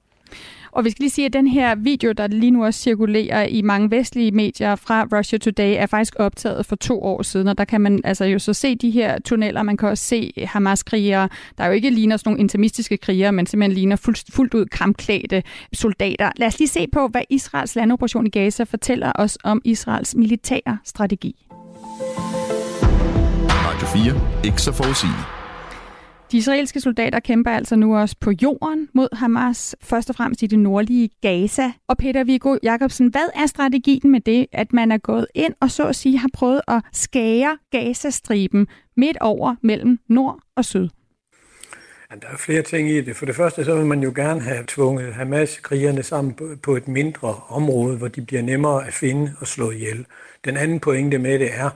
Og 0.70 0.84
vi 0.84 0.90
skal 0.90 1.02
lige 1.02 1.10
sige, 1.10 1.26
at 1.26 1.32
den 1.32 1.46
her 1.46 1.74
video, 1.74 2.12
der 2.12 2.26
lige 2.26 2.50
nu 2.50 2.64
også 2.64 2.80
cirkulerer 2.80 3.42
i 3.42 3.62
mange 3.62 3.90
vestlige 3.90 4.30
medier 4.30 4.76
fra 4.76 5.06
Russia 5.18 5.38
Today, 5.38 5.74
er 5.78 5.86
faktisk 5.86 6.14
optaget 6.18 6.66
for 6.66 6.76
to 6.76 7.02
år 7.02 7.22
siden, 7.22 7.48
og 7.48 7.58
der 7.58 7.64
kan 7.64 7.80
man 7.80 8.00
altså 8.04 8.24
jo 8.24 8.38
så 8.38 8.52
se 8.52 8.74
de 8.76 8.90
her 8.90 9.18
tunneller. 9.18 9.62
Man 9.62 9.76
kan 9.76 9.88
også 9.88 10.04
se 10.04 10.32
Hamas-krigere, 10.36 11.28
der 11.58 11.66
jo 11.66 11.72
ikke 11.72 11.90
ligner 11.90 12.16
sådan 12.16 12.30
nogle 12.30 12.40
intimistiske 12.40 12.96
krigere, 12.96 13.32
men 13.32 13.46
simpelthen 13.46 13.74
ligner 13.74 13.96
fuldt, 13.96 14.24
fuldt 14.30 14.54
ud 14.54 14.66
kramklædte 14.66 15.42
soldater. 15.72 16.30
Lad 16.36 16.48
os 16.48 16.58
lige 16.58 16.68
se 16.68 16.86
på, 16.92 17.08
hvad 17.08 17.22
Israels 17.30 17.76
landoperation 17.76 18.26
i 18.26 18.30
Gaza 18.30 18.62
fortæller 18.62 19.12
os 19.14 19.38
om 19.44 19.62
Israels 19.64 20.14
militære 20.14 20.78
strategi. 20.84 21.34
Radio 23.50 23.86
4. 24.12 24.44
Ikke 24.44 24.62
så 24.62 24.72
forudsigeligt. 24.72 25.37
De 26.32 26.36
israelske 26.36 26.80
soldater 26.80 27.20
kæmper 27.20 27.50
altså 27.50 27.76
nu 27.76 27.96
også 27.96 28.16
på 28.20 28.30
jorden 28.42 28.88
mod 28.94 29.08
Hamas, 29.16 29.76
først 29.80 30.10
og 30.10 30.16
fremmest 30.16 30.42
i 30.42 30.46
det 30.46 30.58
nordlige 30.58 31.10
Gaza. 31.22 31.72
Og 31.88 31.98
Peter 31.98 32.24
Viggo 32.24 32.56
Jacobsen, 32.62 33.08
hvad 33.08 33.28
er 33.34 33.46
strategien 33.46 34.10
med 34.10 34.20
det, 34.20 34.46
at 34.52 34.72
man 34.72 34.92
er 34.92 34.98
gået 34.98 35.26
ind 35.34 35.54
og 35.60 35.70
så 35.70 35.88
at 35.88 35.96
sige 35.96 36.18
har 36.18 36.28
prøvet 36.32 36.60
at 36.68 36.82
skære 36.92 37.58
Gazastriben 37.70 38.66
midt 38.96 39.16
over 39.20 39.54
mellem 39.62 39.98
nord 40.08 40.40
og 40.56 40.64
syd? 40.64 40.88
Ja, 42.10 42.16
der 42.16 42.28
er 42.32 42.36
flere 42.36 42.62
ting 42.62 42.90
i 42.90 43.00
det. 43.00 43.16
For 43.16 43.26
det 43.26 43.36
første 43.36 43.64
så 43.64 43.74
vil 43.74 43.86
man 43.86 44.02
jo 44.02 44.12
gerne 44.16 44.40
have 44.40 44.64
tvunget 44.66 45.14
Hamas-krigerne 45.14 46.02
sammen 46.02 46.34
på 46.62 46.76
et 46.76 46.88
mindre 46.88 47.34
område, 47.48 47.96
hvor 47.96 48.08
de 48.08 48.20
bliver 48.20 48.42
nemmere 48.42 48.86
at 48.86 48.94
finde 48.94 49.32
og 49.40 49.46
slå 49.46 49.70
ihjel. 49.70 50.06
Den 50.44 50.56
anden 50.56 50.80
pointe 50.80 51.18
med 51.18 51.38
det 51.38 51.50
er, 51.54 51.70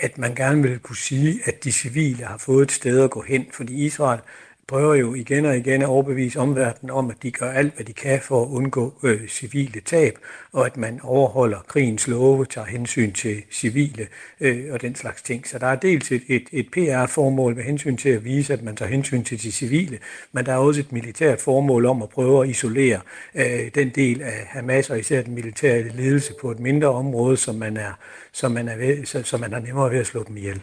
at 0.00 0.18
man 0.18 0.34
gerne 0.34 0.62
vil 0.62 0.78
kunne 0.78 0.96
sige, 0.96 1.40
at 1.44 1.64
de 1.64 1.72
civile 1.72 2.24
har 2.24 2.38
fået 2.38 2.62
et 2.62 2.72
sted 2.72 3.00
at 3.00 3.10
gå 3.10 3.22
hen, 3.22 3.46
fordi 3.52 3.84
Israel 3.84 4.20
prøver 4.68 4.94
jo 4.94 5.14
igen 5.14 5.44
og 5.44 5.56
igen 5.56 5.82
at 5.82 5.88
overbevise 5.88 6.40
omverdenen 6.40 6.90
om, 6.90 7.10
at 7.10 7.16
de 7.22 7.30
gør 7.30 7.50
alt, 7.50 7.74
hvad 7.74 7.84
de 7.84 7.92
kan 7.92 8.20
for 8.22 8.42
at 8.42 8.48
undgå 8.48 8.94
øh, 9.02 9.28
civile 9.28 9.80
tab, 9.80 10.18
og 10.52 10.66
at 10.66 10.76
man 10.76 11.00
overholder 11.02 11.58
krigens 11.68 12.08
love, 12.08 12.44
tager 12.44 12.66
hensyn 12.66 13.12
til 13.12 13.42
civile 13.52 14.06
øh, 14.40 14.72
og 14.72 14.82
den 14.82 14.94
slags 14.94 15.22
ting. 15.22 15.48
Så 15.48 15.58
der 15.58 15.66
er 15.66 15.76
dels 15.76 16.12
et, 16.12 16.22
et, 16.28 16.42
et 16.52 16.66
PR-formål 16.72 17.56
med 17.56 17.64
hensyn 17.64 17.96
til 17.96 18.08
at 18.08 18.24
vise, 18.24 18.52
at 18.52 18.62
man 18.62 18.76
tager 18.76 18.90
hensyn 18.90 19.24
til 19.24 19.42
de 19.42 19.52
civile, 19.52 19.98
men 20.32 20.46
der 20.46 20.52
er 20.52 20.56
også 20.56 20.80
et 20.80 20.92
militært 20.92 21.40
formål 21.40 21.86
om 21.86 22.02
at 22.02 22.08
prøve 22.08 22.42
at 22.42 22.50
isolere 22.50 23.00
øh, 23.34 23.70
den 23.74 23.88
del 23.88 24.22
af 24.22 24.46
Hamas, 24.46 24.90
og 24.90 24.98
især 24.98 25.22
den 25.22 25.34
militære 25.34 25.82
ledelse 25.82 26.34
på 26.40 26.50
et 26.50 26.60
mindre 26.60 26.88
område, 26.88 27.36
som 27.36 27.54
man 27.54 27.76
er, 27.76 27.92
som 28.32 28.52
man 28.52 28.68
er, 28.68 28.76
ved, 28.76 29.06
så, 29.24 29.38
man 29.40 29.52
er 29.52 29.58
nemmere 29.58 29.90
ved 29.90 29.98
at 29.98 30.06
slå 30.06 30.24
dem 30.28 30.36
ihjel. 30.36 30.62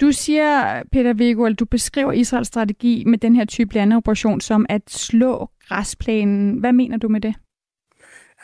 Du 0.00 0.12
siger, 0.12 0.82
Peter 0.92 1.12
Viggo, 1.12 1.44
at 1.44 1.58
du 1.58 1.64
beskriver 1.64 2.12
Israels 2.12 2.48
strategi 2.48 3.04
med 3.06 3.18
den 3.18 3.36
her 3.36 3.44
type 3.44 3.74
landeoperation 3.74 4.40
som 4.40 4.66
at 4.68 4.82
slå 4.88 5.50
græsplænen. 5.68 6.58
Hvad 6.58 6.72
mener 6.72 6.96
du 6.96 7.08
med 7.08 7.20
det? 7.20 7.34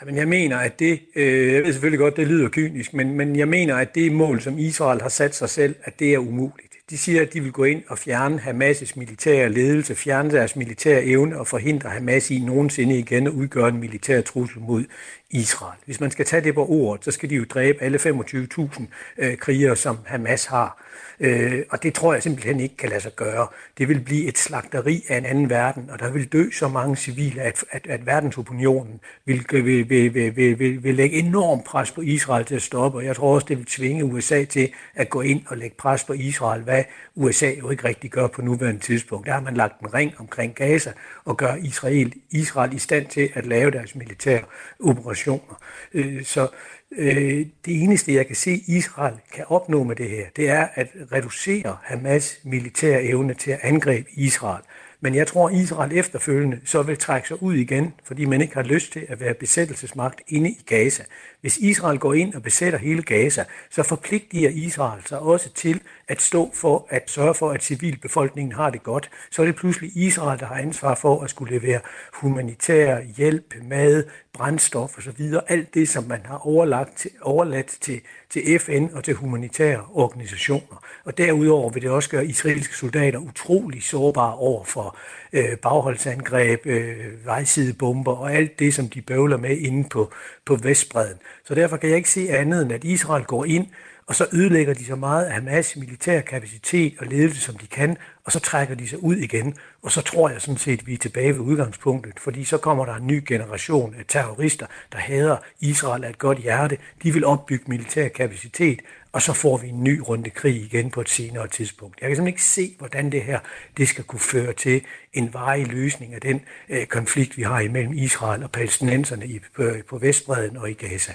Jamen, 0.01 0.15
jeg 0.15 0.27
mener, 0.27 0.57
at 0.57 0.79
det, 0.79 0.99
øh, 1.15 1.53
jeg 1.53 1.63
ved 1.63 1.73
selvfølgelig 1.73 1.99
godt, 1.99 2.17
det 2.17 2.27
lyder 2.27 2.49
kynisk, 2.49 2.93
men, 2.93 3.17
men 3.17 3.35
jeg 3.35 3.47
mener, 3.47 3.75
at 3.75 3.95
det 3.95 4.11
mål, 4.11 4.41
som 4.41 4.57
Israel 4.57 5.01
har 5.01 5.09
sat 5.09 5.35
sig 5.35 5.49
selv, 5.49 5.75
at 5.83 5.99
det 5.99 6.13
er 6.13 6.17
umuligt. 6.17 6.75
De 6.89 6.97
siger, 6.97 7.21
at 7.21 7.33
de 7.33 7.41
vil 7.41 7.51
gå 7.51 7.63
ind 7.63 7.83
og 7.87 7.97
fjerne 7.97 8.37
Hamas' 8.37 8.93
militære 8.95 9.49
ledelse, 9.49 9.95
fjerne 9.95 10.31
deres 10.31 10.55
militære 10.55 11.03
evne 11.03 11.39
og 11.39 11.47
forhindre 11.47 11.89
Hamas 11.89 12.31
i 12.31 12.39
nogensinde 12.39 12.99
igen 12.99 13.27
at 13.27 13.33
udgøre 13.33 13.69
en 13.69 13.79
militær 13.79 14.21
trussel 14.21 14.61
mod 14.61 14.83
Israel. 15.31 15.79
Hvis 15.85 15.99
man 15.99 16.11
skal 16.11 16.25
tage 16.25 16.43
det 16.43 16.53
på 16.53 16.65
ordet, 16.65 17.05
så 17.05 17.11
skal 17.11 17.29
de 17.29 17.35
jo 17.35 17.45
dræbe 17.49 17.81
alle 17.81 17.97
25.000 17.97 18.83
øh, 19.17 19.37
krigere, 19.37 19.75
som 19.75 19.97
Hamas 20.05 20.45
har. 20.45 20.84
Øh, 21.19 21.63
og 21.69 21.83
det 21.83 21.93
tror 21.93 22.13
jeg 22.13 22.23
simpelthen 22.23 22.59
ikke 22.59 22.77
kan 22.77 22.89
lade 22.89 23.01
sig 23.01 23.15
gøre. 23.15 23.47
Det 23.77 23.89
vil 23.89 23.99
blive 23.99 24.27
et 24.27 24.37
slagteri 24.37 25.05
af 25.09 25.17
en 25.17 25.25
anden 25.25 25.49
verden, 25.49 25.89
og 25.89 25.99
der 25.99 26.11
vil 26.11 26.33
dø 26.33 26.51
så 26.51 26.67
mange 26.67 26.95
civile, 26.95 27.41
at, 27.41 27.65
at, 27.71 27.87
at 27.87 28.05
verdensopinionen 28.05 28.99
vil, 29.25 29.45
vil, 29.51 29.65
vil, 29.89 29.89
vil, 30.13 30.35
vil, 30.35 30.59
vil, 30.59 30.83
vil 30.83 30.95
lægge 30.95 31.19
enorm 31.19 31.63
pres 31.63 31.91
på 31.91 32.01
Israel 32.01 32.45
til 32.45 32.55
at 32.55 32.61
stoppe, 32.61 32.97
og 32.97 33.05
jeg 33.05 33.15
tror 33.15 33.35
også, 33.35 33.45
det 33.49 33.57
vil 33.57 33.65
tvinge 33.65 34.05
USA 34.05 34.43
til 34.43 34.69
at 34.95 35.09
gå 35.09 35.21
ind 35.21 35.41
og 35.47 35.57
lægge 35.57 35.75
pres 35.77 36.03
på 36.03 36.13
Israel, 36.13 36.61
hvad 36.61 36.83
USA 37.15 37.51
jo 37.59 37.69
ikke 37.69 37.83
rigtig 37.83 38.11
gør 38.11 38.27
på 38.27 38.41
nuværende 38.41 38.81
tidspunkt. 38.81 39.27
Der 39.27 39.33
har 39.33 39.41
man 39.41 39.53
lagt 39.53 39.79
en 39.79 39.93
ring 39.93 40.13
omkring 40.19 40.55
Gaza 40.55 40.91
og 41.25 41.37
gør 41.37 41.55
Israel, 41.55 42.13
Israel 42.31 42.73
i 42.73 42.79
stand 42.79 43.05
til 43.05 43.29
at 43.33 43.45
lave 43.45 43.71
deres 43.71 43.95
militære 43.95 44.41
operationer. 44.79 45.61
Øh, 45.93 46.23
så 46.23 46.47
Øh, 46.91 47.45
det 47.65 47.83
eneste, 47.83 48.13
jeg 48.13 48.27
kan 48.27 48.35
se, 48.35 48.63
Israel 48.67 49.15
kan 49.33 49.45
opnå 49.47 49.83
med 49.83 49.95
det 49.95 50.09
her, 50.09 50.25
det 50.35 50.49
er 50.49 50.67
at 50.73 50.87
reducere 51.11 51.77
Hamas 51.83 52.39
militære 52.43 53.03
evne 53.03 53.33
til 53.33 53.51
at 53.51 53.59
angribe 53.63 54.09
Israel. 54.13 54.63
Men 55.01 55.15
jeg 55.15 55.27
tror, 55.27 55.49
at 55.49 55.55
Israel 55.55 55.97
efterfølgende 55.97 56.59
så 56.65 56.81
vil 56.81 56.97
trække 56.97 57.27
sig 57.27 57.43
ud 57.43 57.53
igen, 57.53 57.93
fordi 58.03 58.25
man 58.25 58.41
ikke 58.41 58.53
har 58.53 58.63
lyst 58.63 58.91
til 58.91 59.05
at 59.09 59.19
være 59.19 59.33
besættelsesmagt 59.33 60.21
inde 60.27 60.49
i 60.49 60.63
Gaza. 60.65 61.03
Hvis 61.41 61.57
Israel 61.57 61.99
går 61.99 62.13
ind 62.13 62.33
og 62.33 62.43
besætter 62.43 62.79
hele 62.79 63.03
Gaza, 63.03 63.45
så 63.69 63.83
forpligter 63.83 64.49
Israel 64.49 65.01
sig 65.05 65.19
også 65.19 65.53
til 65.53 65.81
at 66.07 66.21
stå 66.21 66.51
for 66.53 66.87
at 66.89 67.09
sørge 67.09 67.33
for, 67.33 67.51
at 67.51 67.63
civilbefolkningen 67.63 68.51
har 68.51 68.69
det 68.69 68.83
godt. 68.83 69.09
Så 69.31 69.41
er 69.41 69.45
det 69.45 69.55
pludselig 69.55 69.91
Israel, 69.97 70.39
der 70.39 70.45
har 70.45 70.55
ansvar 70.55 70.95
for 70.95 71.21
at 71.21 71.29
skulle 71.29 71.59
levere 71.59 71.79
humanitær 72.13 73.01
hjælp, 73.17 73.53
mad, 73.63 74.03
brændstof 74.33 74.97
osv. 74.97 75.33
Alt 75.47 75.73
det, 75.73 75.89
som 75.89 76.03
man 76.03 76.21
har 76.25 76.47
overlagt 76.47 76.97
til, 76.97 77.11
overladt 77.21 77.77
til, 77.81 78.01
til 78.29 78.59
FN 78.59 78.87
og 78.93 79.03
til 79.03 79.13
humanitære 79.13 79.85
organisationer. 79.93 80.84
Og 81.05 81.17
derudover 81.17 81.69
vil 81.69 81.81
det 81.81 81.89
også 81.89 82.09
gøre 82.09 82.25
israelske 82.25 82.75
soldater 82.75 83.19
utrolig 83.19 83.83
sårbare 83.83 84.35
over 84.35 84.63
for 84.63 84.97
øh, 85.33 85.57
bagholdsangreb, 85.57 86.65
øh, 86.65 87.25
vejsidebomber 87.25 88.11
og 88.11 88.33
alt 88.33 88.59
det, 88.59 88.73
som 88.73 88.89
de 88.89 89.01
bøvler 89.01 89.37
med 89.37 89.57
inde 89.57 89.89
på, 89.89 90.11
på 90.45 90.55
Vestbreden. 90.55 91.17
Så 91.45 91.55
derfor 91.55 91.77
kan 91.77 91.89
jeg 91.89 91.97
ikke 91.97 92.09
se 92.09 92.29
andet 92.29 92.61
end, 92.61 92.71
at 92.71 92.83
Israel 92.83 93.23
går 93.23 93.45
ind, 93.45 93.67
og 94.07 94.15
så 94.15 94.27
ødelægger 94.33 94.73
de 94.73 94.85
så 94.85 94.95
meget 94.95 95.25
af 95.25 95.33
Hamas 95.33 95.75
militær 95.75 96.21
kapacitet 96.21 96.93
og 96.99 97.07
ledelse, 97.07 97.41
som 97.41 97.55
de 97.55 97.67
kan, 97.67 97.97
og 98.23 98.31
så 98.31 98.39
trækker 98.39 98.75
de 98.75 98.87
sig 98.87 99.03
ud 99.03 99.15
igen. 99.15 99.55
Og 99.81 99.91
så 99.91 100.01
tror 100.01 100.29
jeg 100.29 100.41
sådan 100.41 100.57
set, 100.57 100.79
at 100.79 100.87
vi 100.87 100.93
er 100.93 100.97
tilbage 100.97 101.33
ved 101.33 101.39
udgangspunktet, 101.39 102.19
fordi 102.19 102.43
så 102.43 102.57
kommer 102.57 102.85
der 102.85 102.95
en 102.95 103.07
ny 103.07 103.23
generation 103.27 103.95
af 103.99 104.03
terrorister, 104.07 104.65
der 104.91 104.97
hader 104.97 105.37
Israel 105.59 106.03
af 106.03 106.09
et 106.09 106.17
godt 106.17 106.37
hjerte. 106.37 106.77
De 107.03 107.13
vil 107.13 107.25
opbygge 107.25 107.65
militær 107.67 108.07
kapacitet, 108.07 108.79
og 109.15 109.21
så 109.21 109.33
får 109.33 109.57
vi 109.57 109.69
en 109.69 109.83
ny 109.83 109.99
runde 109.99 110.29
krig 110.29 110.55
igen 110.55 110.91
på 110.91 111.01
et 111.01 111.09
senere 111.09 111.47
tidspunkt. 111.47 112.01
Jeg 112.01 112.09
kan 112.09 112.15
simpelthen 112.15 112.33
ikke 112.33 112.43
se, 112.43 112.75
hvordan 112.77 113.11
det 113.11 113.21
her 113.21 113.39
det 113.77 113.87
skal 113.87 114.03
kunne 114.03 114.19
føre 114.19 114.53
til 114.53 114.81
en 115.13 115.33
varig 115.33 115.67
løsning 115.67 116.13
af 116.13 116.21
den 116.21 116.41
øh, 116.69 116.85
konflikt, 116.85 117.37
vi 117.37 117.41
har 117.41 117.59
imellem 117.59 117.93
Israel 117.93 118.43
og 118.43 118.51
palæstinenserne 118.51 119.27
i, 119.27 119.39
på, 119.55 119.63
på 119.89 119.97
Vestbreden 119.97 120.57
og 120.57 120.69
i 120.69 120.73
Gaza. 120.73 121.13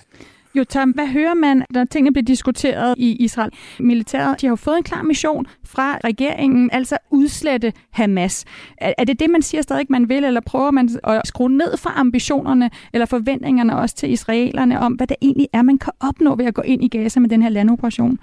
Jo, 0.54 0.64
Tom, 0.64 0.90
hvad 0.90 1.06
hører 1.06 1.34
man, 1.34 1.64
når 1.70 1.84
tingene 1.84 2.12
bliver 2.12 2.24
diskuteret 2.24 2.94
i 2.98 3.16
Israel? 3.16 3.50
Militæret, 3.80 4.40
de 4.40 4.46
har 4.46 4.50
jo 4.50 4.56
fået 4.56 4.76
en 4.76 4.82
klar 4.82 5.02
mission 5.02 5.46
fra 5.64 5.98
regeringen, 6.04 6.70
altså 6.72 6.98
udslette 7.10 7.72
Hamas. 7.90 8.44
Er, 8.78 8.92
er 8.98 9.04
det 9.04 9.20
det, 9.20 9.30
man 9.30 9.42
siger 9.42 9.62
stadig, 9.62 9.86
man 9.88 10.08
vil, 10.08 10.24
eller 10.24 10.40
prøver 10.40 10.70
man 10.70 10.88
at 11.04 11.26
skrue 11.26 11.50
ned 11.50 11.76
for 11.76 11.90
ambitionerne 11.90 12.70
eller 12.92 13.06
forventningerne 13.06 13.76
også 13.76 13.96
til 13.96 14.10
israelerne 14.10 14.80
om, 14.80 14.92
hvad 14.92 15.06
det 15.06 15.16
egentlig 15.22 15.48
er, 15.52 15.62
man 15.62 15.78
kan 15.78 15.92
opnå 16.00 16.34
ved 16.36 16.44
at 16.44 16.54
gå 16.54 16.62
ind 16.62 16.84
i 16.84 16.88
Gaza 16.88 17.20
med 17.20 17.28
den 17.28 17.42
her 17.42 17.48
landoperation? 17.48 18.18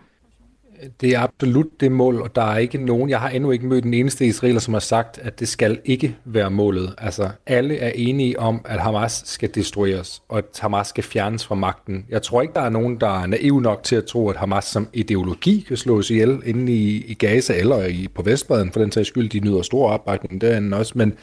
Det 1.01 1.09
er 1.09 1.19
absolut 1.19 1.67
det 1.79 1.91
mål, 1.91 2.21
og 2.21 2.35
der 2.35 2.41
er 2.41 2.57
ikke 2.57 2.77
nogen, 2.77 3.09
jeg 3.09 3.19
har 3.19 3.29
endnu 3.29 3.51
ikke 3.51 3.65
mødt 3.65 3.83
den 3.83 3.93
eneste 3.93 4.25
israeler, 4.25 4.59
som 4.59 4.73
har 4.73 4.81
sagt, 4.81 5.17
at 5.17 5.39
det 5.39 5.47
skal 5.47 5.79
ikke 5.85 6.15
være 6.25 6.51
målet. 6.51 6.95
Altså, 6.97 7.29
alle 7.45 7.77
er 7.77 7.91
enige 7.95 8.39
om, 8.39 8.61
at 8.65 8.79
Hamas 8.79 9.23
skal 9.25 9.55
destrueres, 9.55 10.21
og 10.29 10.37
at 10.37 10.45
Hamas 10.59 10.87
skal 10.87 11.03
fjernes 11.03 11.45
fra 11.45 11.55
magten. 11.55 12.05
Jeg 12.09 12.21
tror 12.21 12.41
ikke, 12.41 12.53
der 12.53 12.61
er 12.61 12.69
nogen, 12.69 12.99
der 12.99 13.21
er 13.21 13.27
naiv 13.27 13.59
nok 13.59 13.83
til 13.83 13.95
at 13.95 14.05
tro, 14.05 14.29
at 14.29 14.35
Hamas 14.35 14.65
som 14.65 14.87
ideologi 14.93 15.65
kan 15.67 15.77
slås 15.77 16.09
ihjel 16.09 16.41
inde 16.45 16.73
i, 16.73 17.05
i 17.07 17.13
Gaza 17.13 17.53
eller 17.53 17.85
i, 17.85 18.07
på 18.15 18.21
Vestbreden, 18.21 18.71
for 18.71 18.79
den 18.79 18.91
sags 18.91 19.07
skyld, 19.07 19.29
de 19.29 19.39
nyder 19.39 19.61
stor 19.61 19.89
opbakning 19.89 20.41
derinde 20.41 20.77
også, 20.77 20.93
men 20.95 21.13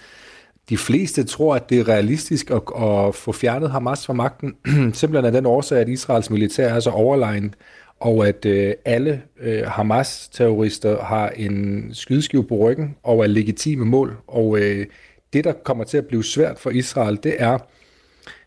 de 0.69 0.79
fleste 0.79 1.25
tror, 1.25 1.55
at 1.55 1.71
det 1.71 1.81
er 1.81 1.89
realistisk 1.89 2.51
at, 2.51 2.63
at 2.83 3.15
få 3.15 3.33
fjernet 3.33 3.71
Hamas 3.71 4.07
fra 4.07 4.13
magten, 4.13 4.55
simpelthen 4.93 5.25
af 5.25 5.33
den 5.33 5.47
årsag, 5.47 5.79
at 5.79 5.89
Israels 5.89 6.31
militær 6.31 6.75
er 6.75 6.81
så 6.81 6.91
overlegen, 6.91 7.55
og 8.01 8.29
at 8.29 8.45
øh, 8.45 8.75
alle 8.85 9.23
øh, 9.41 9.67
Hamas-terrorister 9.67 11.05
har 11.05 11.29
en 11.29 11.89
skydeskive 11.93 12.45
på 12.45 12.57
ryggen 12.57 12.97
og 13.03 13.23
er 13.23 13.27
legitime 13.27 13.85
mål. 13.85 14.17
Og 14.27 14.59
øh, 14.59 14.87
det, 15.33 15.45
der 15.45 15.53
kommer 15.53 15.85
til 15.85 15.97
at 15.99 16.07
blive 16.07 16.25
svært 16.25 16.59
for 16.59 16.71
Israel, 16.71 17.19
det 17.23 17.37
er, 17.39 17.59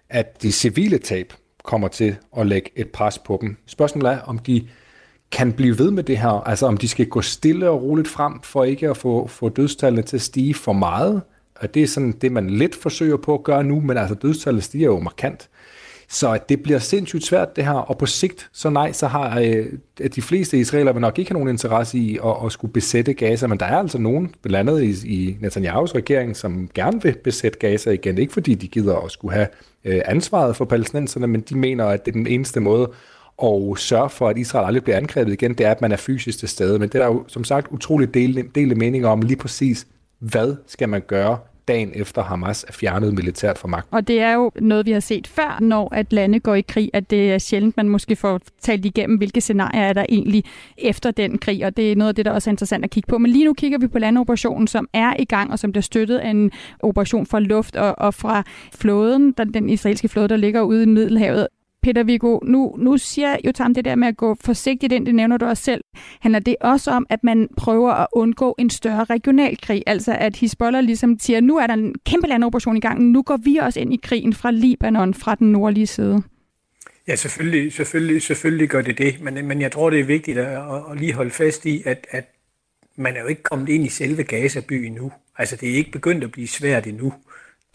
at 0.10 0.42
de 0.42 0.52
civile 0.52 0.98
tab 0.98 1.34
kommer 1.64 1.88
til 1.88 2.16
at 2.38 2.48
lægge 2.48 2.72
et 2.76 2.90
pres 2.90 3.20
på 3.20 3.38
dem. 3.42 3.58
Spørgsmålet 3.66 4.12
er, 4.12 4.20
om 4.20 4.40
de 4.40 4.68
kan 5.32 5.54
blive 5.54 5.80
ved 5.80 5.92
med 5.92 6.04
det 6.04 6.18
her, 6.18 6.48
altså 6.48 6.66
om 6.66 6.78
de 6.78 6.88
skal 6.88 7.06
gå 7.06 7.22
stille 7.22 7.70
og 7.70 7.84
roligt 7.84 8.08
frem, 8.08 8.42
for 8.44 8.64
ikke 8.64 8.90
at 8.90 8.98
få, 8.98 9.28
få 9.28 9.50
dødstallene 9.50 10.02
til 10.02 10.18
at 10.18 10.22
stige 10.22 10.54
for 10.54 10.74
meget. 10.74 11.22
Og 11.56 11.74
det 11.74 11.84
er 11.84 11.88
sådan 11.88 12.12
det, 12.12 12.32
man 12.32 12.50
lidt 12.50 12.76
forsøger 12.76 13.18
på 13.18 13.34
at 13.34 13.44
gøre 13.44 13.64
nu, 13.64 13.82
men 13.82 13.98
altså 13.98 14.16
dødstallet 14.16 14.64
stiger 14.64 14.86
jo 14.86 15.00
markant. 15.00 15.50
Så 16.10 16.40
det 16.50 16.64
bliver 16.64 16.80
sindssygt 16.80 17.26
svært 17.26 17.56
det 17.56 17.66
her, 17.66 17.74
og 17.74 17.98
på 17.98 18.06
sigt, 18.06 18.50
så 18.54 18.70
nej, 18.70 18.92
så 18.92 19.08
har 19.08 19.40
øh, 19.40 19.66
de 20.16 20.22
fleste 20.22 20.60
israeler 20.60 20.94
vil 20.94 21.02
nok 21.02 21.20
ikke 21.20 21.32
have 21.32 21.34
nogen 21.34 21.50
interesse 21.50 21.98
i 21.98 22.18
at, 22.26 22.36
at 22.46 22.52
skulle 22.52 22.74
besætte 22.74 23.14
Gaza, 23.14 23.48
men 23.48 23.60
der 23.60 23.66
er 23.66 23.78
altså 23.78 23.98
nogen, 23.98 24.36
blandt 24.42 24.70
andet 24.70 24.84
i, 24.84 25.08
i 25.14 25.38
Netanyahus 25.42 25.96
regering, 25.96 26.36
som 26.36 26.70
gerne 26.74 27.02
vil 27.02 27.16
besætte 27.24 27.60
Gaza 27.60 27.92
igen. 27.92 28.18
Ikke 28.18 28.34
fordi 28.34 28.56
de 28.56 28.68
gider 28.68 28.96
at 28.96 29.12
skulle 29.12 29.34
have 29.34 29.48
øh, 29.86 30.02
ansvaret 30.06 30.56
for 30.56 30.66
palæstinenserne, 30.66 31.28
men 31.28 31.42
de 31.42 31.58
mener, 31.58 31.86
at 31.86 32.06
det 32.06 32.12
er 32.12 32.18
den 32.18 32.28
eneste 32.28 32.60
måde 32.60 32.92
at 33.44 33.78
sørge 33.78 34.10
for, 34.10 34.30
at 34.30 34.38
Israel 34.38 34.66
aldrig 34.66 34.84
bliver 34.84 34.98
angrebet 34.98 35.34
igen, 35.34 35.54
det 35.54 35.66
er, 35.66 35.72
at 35.72 35.82
man 35.82 35.92
er 35.92 35.98
fysisk 35.98 36.40
til 36.40 36.50
stede. 36.50 36.80
Men 36.80 36.90
det 36.90 36.96
er 36.96 37.00
der 37.00 37.14
jo 37.14 37.24
som 37.28 37.44
sagt 37.44 37.68
utroligt 37.72 38.14
dele, 38.14 38.44
dele 38.56 38.76
meninger 38.76 39.10
om 39.10 39.22
lige 39.22 39.38
præcis, 39.38 39.88
hvad 40.20 40.56
skal 40.68 40.90
man 40.90 41.02
gøre 41.08 41.38
dagen 41.68 41.92
efter 41.96 42.24
Hamas 42.24 42.66
er 42.68 42.72
fjernet 42.74 43.14
militært 43.14 43.58
fra 43.58 43.68
magten. 43.68 43.96
Og 43.96 44.08
det 44.08 44.22
er 44.22 44.34
jo 44.34 44.52
noget, 44.60 44.86
vi 44.86 44.92
har 44.92 45.00
set 45.00 45.28
før, 45.28 45.58
når 45.62 45.96
at 45.96 46.14
lande 46.14 46.40
går 46.40 46.56
i 46.56 46.62
krig, 46.62 46.90
at 46.94 47.10
det 47.10 47.34
er 47.34 47.38
sjældent, 47.38 47.78
man 47.78 47.90
måske 47.90 48.16
får 48.16 48.42
talt 48.62 48.86
igennem, 48.86 49.18
hvilke 49.18 49.42
scenarier 49.42 49.82
er 49.82 49.94
der 49.94 50.06
egentlig 50.10 50.44
efter 50.78 51.12
den 51.12 51.38
krig, 51.38 51.66
og 51.66 51.78
det 51.78 51.92
er 51.92 51.96
noget 51.96 52.10
af 52.10 52.16
det, 52.16 52.26
der 52.26 52.32
også 52.32 52.50
er 52.50 52.52
interessant 52.52 52.84
at 52.84 52.90
kigge 52.90 53.08
på. 53.08 53.18
Men 53.18 53.32
lige 53.32 53.46
nu 53.46 53.54
kigger 53.54 53.78
vi 53.78 53.88
på 53.88 54.00
landoperationen, 54.00 54.68
som 54.68 54.88
er 54.94 55.14
i 55.20 55.26
gang, 55.26 55.52
og 55.52 55.60
som 55.60 55.72
bliver 55.72 55.82
støttet 55.82 56.18
af 56.18 56.30
en 56.30 56.52
operation 56.80 57.26
fra 57.26 57.40
luft 57.40 57.76
og, 57.76 57.96
og 57.98 58.14
fra 58.14 58.44
flåden, 58.76 59.32
den, 59.32 59.54
den 59.54 59.70
israelske 59.70 60.08
flåde, 60.08 60.28
der 60.28 60.38
ligger 60.38 60.62
ude 60.62 60.84
i 60.84 60.86
Middelhavet. 60.86 61.48
Peter 61.88 62.04
Viggo, 62.04 62.40
nu, 62.44 62.76
nu 62.80 62.98
siger 62.98 63.38
Jotam 63.46 63.74
det 63.74 63.86
der 63.86 63.96
med 63.96 64.08
at 64.08 64.18
gå 64.18 64.36
forsigtigt 64.42 64.94
ind, 64.94 65.06
det 65.06 65.16
nævner 65.16 65.38
du 65.38 65.46
også 65.46 65.64
selv. 65.64 65.84
Handler 66.20 66.40
det 66.40 66.56
også 66.62 66.92
om, 66.92 67.06
at 67.10 67.24
man 67.24 67.48
prøver 67.58 67.92
at 67.92 68.08
undgå 68.12 68.56
en 68.60 68.70
større 68.70 69.04
regional 69.04 69.58
krig? 69.62 69.84
Altså 69.86 70.16
at 70.20 70.36
Hezbollah 70.36 70.84
ligesom 70.84 71.20
siger, 71.20 71.42
nu 71.42 71.58
er 71.58 71.68
der 71.68 71.74
en 71.74 71.96
kæmpe 72.06 72.28
landoperation 72.28 72.78
i 72.78 72.80
gang, 72.80 73.04
nu 73.04 73.22
går 73.22 73.38
vi 73.38 73.56
også 73.56 73.80
ind 73.80 73.94
i 73.94 74.00
krigen 74.04 74.34
fra 74.34 74.52
Libanon, 74.52 75.14
fra 75.14 75.36
den 75.36 75.52
nordlige 75.52 75.88
side. 75.88 76.24
Ja, 77.08 77.16
selvfølgelig, 77.16 77.74
selvfølgelig, 77.74 78.22
selvfølgelig 78.22 78.70
gør 78.70 78.82
det 78.82 78.98
det, 78.98 79.22
men, 79.22 79.48
men 79.48 79.62
jeg 79.62 79.72
tror, 79.72 79.90
det 79.90 80.00
er 80.00 80.06
vigtigt 80.06 80.38
at, 80.38 80.58
at 80.92 81.00
lige 81.00 81.14
holde 81.14 81.32
fast 81.32 81.66
i, 81.66 81.84
at, 81.86 82.08
at 82.12 82.26
man 82.96 83.16
er 83.16 83.22
jo 83.22 83.28
ikke 83.28 83.44
kommet 83.44 83.70
ind 83.70 83.86
i 83.86 83.90
selve 83.90 84.24
Gaza-by 84.24 84.74
endnu. 84.74 85.12
Altså, 85.38 85.56
det 85.56 85.70
er 85.70 85.74
ikke 85.74 85.92
begyndt 85.92 86.24
at 86.24 86.32
blive 86.32 86.48
svært 86.48 86.88
endnu 86.88 87.14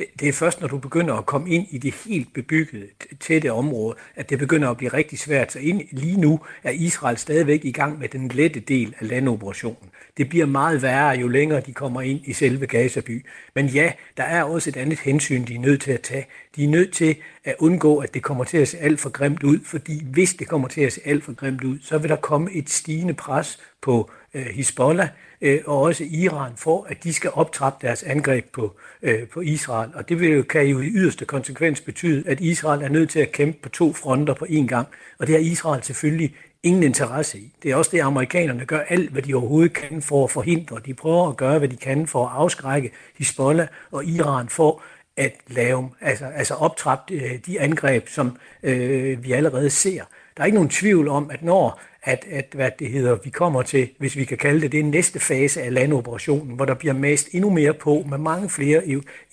det, 0.03 0.21
det 0.21 0.29
er 0.29 0.33
først, 0.33 0.61
når 0.61 0.69
du 0.69 0.79
begynder 0.79 1.15
at 1.15 1.27
komme 1.27 1.51
ind 1.51 1.67
i 1.71 1.79
det 1.79 1.95
helt 2.07 2.35
bebyggede, 2.35 2.87
tætte 3.21 3.53
område, 3.53 3.97
at 4.17 4.31
det 4.31 4.39
begynder 4.39 4.71
at 4.71 4.77
blive 4.77 4.93
rigtig 4.93 5.19
svært. 5.19 5.53
Så 5.53 5.59
ind, 5.59 5.83
lige 5.91 6.21
nu 6.21 6.41
er 6.63 6.71
Israel 6.71 7.19
stadigvæk 7.19 7.65
i 7.65 7.73
gang 7.73 7.99
med 7.99 8.09
den 8.09 8.29
lette 8.29 8.61
del 8.61 8.95
af 9.01 9.09
landoperationen. 9.09 9.91
Det 10.17 10.29
bliver 10.29 10.47
meget 10.47 10.83
værre, 10.83 11.19
jo 11.19 11.29
længere 11.29 11.61
de 11.61 11.73
kommer 11.73 12.01
ind 12.01 12.21
i 12.25 12.33
selve 12.33 12.67
Gazaby. 12.67 13.27
Men 13.55 13.67
ja, 13.67 13.93
der 14.17 14.23
er 14.23 14.43
også 14.43 14.71
et 14.71 14.77
andet 14.77 14.99
hensyn, 14.99 15.45
de 15.45 15.55
er 15.55 15.59
nødt 15.59 15.81
til 15.81 15.93
at 15.93 16.01
tage. 16.01 16.27
De 16.57 16.65
er 16.65 16.69
nødt 16.69 16.93
til 16.93 17.17
at 17.45 17.55
undgå, 17.59 17.99
at 17.99 18.15
det 18.15 18.23
kommer 18.23 18.45
til 18.45 18.59
at 18.59 18.69
se 18.69 18.79
alt 18.79 19.01
for 19.01 19.11
grimt 19.11 19.43
ud, 19.43 19.59
fordi 19.65 20.05
hvis 20.05 20.35
det 20.35 20.49
kommer 20.49 20.69
til 20.69 20.81
at 20.81 20.93
se 20.93 21.01
alt 21.05 21.25
for 21.25 21.33
grimt 21.33 21.65
ud, 21.65 21.79
så 21.83 21.99
vil 21.99 22.11
der 22.11 22.17
komme 22.17 22.53
et 22.53 22.71
stigende 22.71 23.15
pres 23.15 23.59
på 23.83 24.11
øh, 24.35 24.47
Hezbollah, 24.47 25.09
øh, 25.41 25.61
og 25.67 25.81
også 25.81 26.05
Iran 26.11 26.53
for, 26.57 26.87
at 26.89 27.05
de 27.05 27.13
skal 27.13 27.31
optrappe 27.35 27.87
deres 27.87 28.03
angreb 28.03 28.45
på, 28.53 28.77
øh, 29.03 29.29
på 29.29 29.41
Israel. 29.41 29.91
Og 29.95 30.09
det 30.09 30.21
vil 30.21 30.31
jo, 30.31 30.43
kan 30.43 30.67
jo 30.67 30.81
i 30.81 30.87
yderste 30.87 31.25
konsekvens 31.25 31.81
betyde, 31.81 32.25
at 32.27 32.41
Israel 32.41 32.83
er 32.83 32.89
nødt 32.89 33.11
til 33.11 33.21
at 33.21 33.33
kæmpe 33.33 33.59
på 33.63 33.69
to 33.69 33.93
fronter 33.93 34.35
på 34.35 34.45
én 34.45 34.67
gang. 34.67 34.89
Og 35.19 35.27
det 35.27 35.35
har 35.35 35.41
Israel 35.41 35.83
selvfølgelig 35.83 36.35
ingen 36.63 36.83
interesse 36.83 37.39
i. 37.39 37.53
Det 37.63 37.71
er 37.71 37.77
også 37.77 37.91
det, 37.91 38.01
amerikanerne 38.01 38.65
gør 38.65 38.81
alt, 38.89 39.11
hvad 39.11 39.23
de 39.23 39.35
overhovedet 39.35 39.73
kan 39.73 40.03
for 40.03 40.25
at 40.25 40.31
forhindre. 40.31 40.81
De 40.87 40.95
prøver 40.95 41.29
at 41.29 41.37
gøre, 41.37 41.59
hvad 41.59 41.69
de 41.69 41.77
kan 41.77 42.07
for 42.07 42.27
at 42.27 42.33
afskrække 42.35 42.91
Hezbollah 43.19 43.69
og 43.91 44.05
Iran 44.05 44.49
for 44.49 44.83
at 45.17 45.33
lave, 45.49 45.91
altså, 46.01 46.25
altså 46.25 46.55
optrappe 46.55 47.15
øh, 47.15 47.39
de 47.47 47.61
angreb, 47.61 48.09
som 48.09 48.37
øh, 48.63 49.25
vi 49.25 49.33
allerede 49.33 49.71
ser. 49.71 50.05
Der 50.37 50.43
er 50.43 50.45
ikke 50.45 50.57
nogen 50.57 50.71
tvivl 50.71 51.09
om, 51.09 51.31
at 51.31 51.43
når 51.43 51.81
at, 52.05 52.25
at 52.31 52.47
hvad 52.55 52.71
det 52.79 52.89
hedder, 52.89 53.17
vi 53.25 53.31
kommer 53.31 53.63
til, 53.63 53.89
hvis 53.99 54.17
vi 54.17 54.25
kan 54.25 54.39
kalde 54.39 54.61
det, 54.61 54.73
det 54.73 54.81
er 54.81 54.85
næste 54.85 55.21
fase 55.21 55.63
af 55.63 55.75
landoperationen, 55.75 56.57
hvor 56.57 56.65
der 56.65 56.75
bliver 56.75 56.95
mast 56.95 57.29
endnu 57.33 57.51
mere 57.51 57.75
på 57.75 58.07
med 58.11 58.19
mange 58.19 58.51
flere 58.51 58.83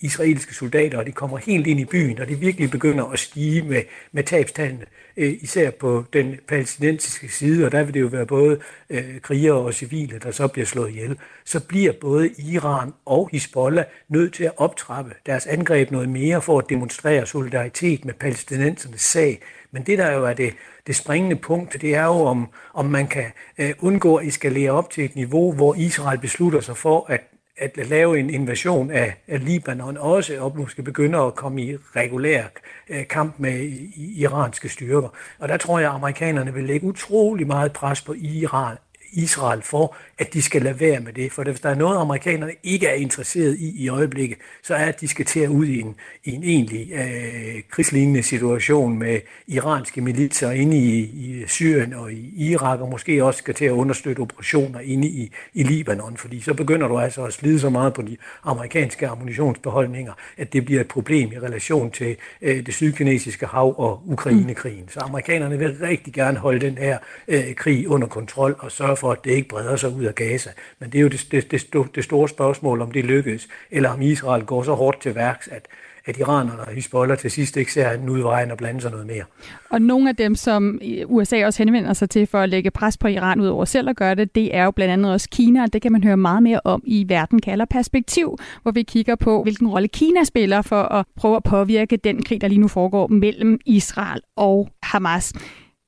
israelske 0.00 0.54
soldater, 0.54 0.98
og 0.98 1.06
de 1.06 1.12
kommer 1.12 1.38
helt 1.38 1.66
ind 1.66 1.80
i 1.80 1.84
byen, 1.84 2.20
og 2.20 2.28
de 2.28 2.34
virkelig 2.34 2.70
begynder 2.70 3.04
at 3.04 3.18
stige 3.18 3.62
med, 3.62 3.82
med 4.12 4.24
tabstallene, 4.24 4.86
øh, 5.16 5.34
især 5.40 5.70
på 5.70 6.04
den 6.12 6.38
palæstinensiske 6.48 7.28
side, 7.28 7.66
og 7.66 7.72
der 7.72 7.82
vil 7.82 7.94
det 7.94 8.00
jo 8.00 8.06
være 8.06 8.26
både 8.26 8.58
øh, 8.90 9.20
krigere 9.20 9.58
og 9.58 9.74
civile, 9.74 10.18
der 10.18 10.30
så 10.30 10.48
bliver 10.48 10.66
slået 10.66 10.90
ihjel, 10.90 11.18
så 11.44 11.60
bliver 11.60 11.92
både 12.00 12.30
Iran 12.38 12.92
og 13.06 13.28
Hezbollah 13.32 13.84
nødt 14.08 14.34
til 14.34 14.44
at 14.44 14.52
optrappe 14.56 15.14
deres 15.26 15.46
angreb 15.46 15.90
noget 15.90 16.08
mere 16.08 16.42
for 16.42 16.58
at 16.58 16.64
demonstrere 16.68 17.26
solidaritet 17.26 18.04
med 18.04 18.14
palæstinensernes 18.14 19.00
sag. 19.00 19.40
Men 19.72 19.82
det, 19.82 19.98
der 19.98 20.12
jo 20.12 20.24
er 20.24 20.32
det, 20.32 20.54
det 20.86 20.96
springende 20.96 21.36
punkt, 21.36 21.80
det 21.80 21.94
er 21.94 22.04
jo, 22.04 22.24
om, 22.24 22.48
om 22.74 22.86
man 22.86 23.06
kan 23.06 23.24
øh, 23.58 23.74
undgå 23.80 24.16
at 24.16 24.26
eskalere 24.26 24.70
op 24.70 24.90
til 24.90 25.04
et 25.04 25.16
niveau, 25.16 25.52
hvor 25.52 25.74
Israel 25.74 26.18
beslutter 26.18 26.60
sig 26.60 26.76
for 26.76 27.06
at, 27.08 27.20
at 27.56 27.88
lave 27.88 28.18
en 28.18 28.30
invasion 28.30 28.90
af, 28.90 29.14
af 29.28 29.44
Libanon 29.44 29.96
også, 29.96 30.40
og 30.40 30.58
måske 30.58 30.82
begynder 30.82 31.20
at 31.20 31.34
komme 31.34 31.62
i 31.62 31.76
regulær 31.76 32.44
øh, 32.88 33.08
kamp 33.08 33.34
med 33.38 33.60
iranske 33.96 34.68
styrker. 34.68 35.08
Og 35.38 35.48
der 35.48 35.56
tror 35.56 35.78
jeg, 35.78 35.88
at 35.88 35.94
amerikanerne 35.94 36.54
vil 36.54 36.64
lægge 36.64 36.86
utrolig 36.86 37.46
meget 37.46 37.72
pres 37.72 38.02
på 38.02 38.14
Iran, 38.18 38.76
Israel 39.12 39.62
for, 39.62 39.96
at 40.20 40.34
de 40.34 40.42
skal 40.42 40.62
lade 40.62 40.80
være 40.80 41.00
med 41.00 41.12
det. 41.12 41.32
For 41.32 41.42
hvis 41.42 41.60
der 41.60 41.68
er 41.70 41.74
noget, 41.74 42.00
amerikanerne 42.00 42.52
ikke 42.62 42.86
er 42.86 42.94
interesseret 42.94 43.56
i 43.58 43.84
i 43.84 43.88
øjeblikket, 43.88 44.38
så 44.62 44.74
er, 44.74 44.84
at 44.84 45.00
de 45.00 45.08
skal 45.08 45.24
til 45.24 45.40
at 45.40 45.48
ud 45.48 45.66
i 45.66 45.80
en, 45.80 45.94
i 46.24 46.30
en 46.30 46.42
egentlig 46.42 46.92
øh, 46.92 47.62
krigslignende 47.70 48.22
situation 48.22 48.98
med 48.98 49.20
iranske 49.46 50.00
militser 50.00 50.50
inde 50.50 50.76
i, 50.76 50.98
i 50.98 51.44
Syrien 51.46 51.94
og 51.94 52.12
i 52.12 52.50
Irak, 52.50 52.80
og 52.80 52.88
måske 52.88 53.24
også 53.24 53.38
skal 53.38 53.54
til 53.54 53.64
at 53.64 53.70
understøtte 53.70 54.20
operationer 54.20 54.80
inde 54.80 55.08
i, 55.08 55.32
i 55.54 55.62
Libanon, 55.62 56.16
fordi 56.16 56.40
så 56.40 56.54
begynder 56.54 56.88
du 56.88 56.98
altså 56.98 57.24
at 57.24 57.32
slide 57.32 57.60
så 57.60 57.70
meget 57.70 57.94
på 57.94 58.02
de 58.02 58.16
amerikanske 58.44 59.08
ammunitionsbeholdninger, 59.08 60.12
at 60.36 60.52
det 60.52 60.64
bliver 60.64 60.80
et 60.80 60.88
problem 60.88 61.32
i 61.32 61.38
relation 61.38 61.90
til 61.90 62.16
øh, 62.42 62.66
det 62.66 62.74
sydkinesiske 62.74 63.46
hav 63.46 63.74
og 63.78 64.02
Ukrainekrigen. 64.06 64.88
Så 64.88 65.00
amerikanerne 65.00 65.58
vil 65.58 65.76
rigtig 65.82 66.12
gerne 66.12 66.38
holde 66.38 66.60
den 66.60 66.78
her 66.78 66.98
øh, 67.28 67.54
krig 67.54 67.88
under 67.88 68.08
kontrol 68.08 68.56
og 68.58 68.72
sørge 68.72 68.96
for, 68.96 69.12
at 69.12 69.24
det 69.24 69.30
ikke 69.30 69.48
breder 69.48 69.76
sig 69.76 69.90
ud 69.96 70.09
af 70.10 70.14
Gaza. 70.14 70.50
Men 70.78 70.90
det 70.90 70.98
er 70.98 71.02
jo 71.02 71.08
det, 71.08 71.26
det, 71.30 71.50
det, 71.72 71.94
det 71.94 72.04
store 72.04 72.28
spørgsmål, 72.28 72.80
om 72.80 72.90
det 72.90 73.04
lykkes, 73.04 73.48
eller 73.70 73.88
om 73.90 74.02
Israel 74.02 74.44
går 74.44 74.62
så 74.62 74.74
hårdt 74.74 75.00
til 75.00 75.14
værks, 75.14 75.48
at, 75.48 75.68
at 76.04 76.18
iranerne 76.18 76.60
og 76.60 76.72
Hezbollah 76.72 77.18
til 77.18 77.30
sidst 77.30 77.56
ikke 77.56 77.72
ser 77.72 77.90
en 77.90 78.08
udvej 78.08 78.48
og 78.50 78.56
blande 78.56 78.80
sig 78.80 78.90
noget 78.90 79.06
mere. 79.06 79.24
Og 79.70 79.82
nogle 79.82 80.08
af 80.08 80.16
dem, 80.16 80.34
som 80.34 80.80
USA 81.06 81.46
også 81.46 81.62
henvender 81.62 81.92
sig 81.92 82.10
til 82.10 82.26
for 82.26 82.38
at 82.40 82.48
lægge 82.48 82.70
pres 82.70 82.98
på 82.98 83.08
Iran 83.08 83.40
ud 83.40 83.46
over 83.46 83.64
selv 83.64 83.88
at 83.88 83.96
gøre 83.96 84.14
det, 84.14 84.34
det 84.34 84.56
er 84.56 84.64
jo 84.64 84.70
blandt 84.70 84.92
andet 84.92 85.12
også 85.12 85.28
Kina, 85.30 85.62
og 85.62 85.72
det 85.72 85.82
kan 85.82 85.92
man 85.92 86.04
høre 86.04 86.16
meget 86.16 86.42
mere 86.42 86.60
om 86.64 86.82
i 86.84 87.04
Verden 87.08 87.40
kalder 87.40 87.64
perspektiv, 87.64 88.38
hvor 88.62 88.70
vi 88.72 88.82
kigger 88.82 89.14
på, 89.14 89.42
hvilken 89.42 89.68
rolle 89.68 89.88
Kina 89.88 90.24
spiller 90.24 90.62
for 90.62 90.82
at 90.82 91.06
prøve 91.16 91.36
at 91.36 91.42
påvirke 91.42 91.96
den 91.96 92.22
krig, 92.22 92.40
der 92.40 92.48
lige 92.48 92.60
nu 92.60 92.68
foregår 92.68 93.06
mellem 93.06 93.58
Israel 93.66 94.20
og 94.36 94.68
Hamas. 94.82 95.32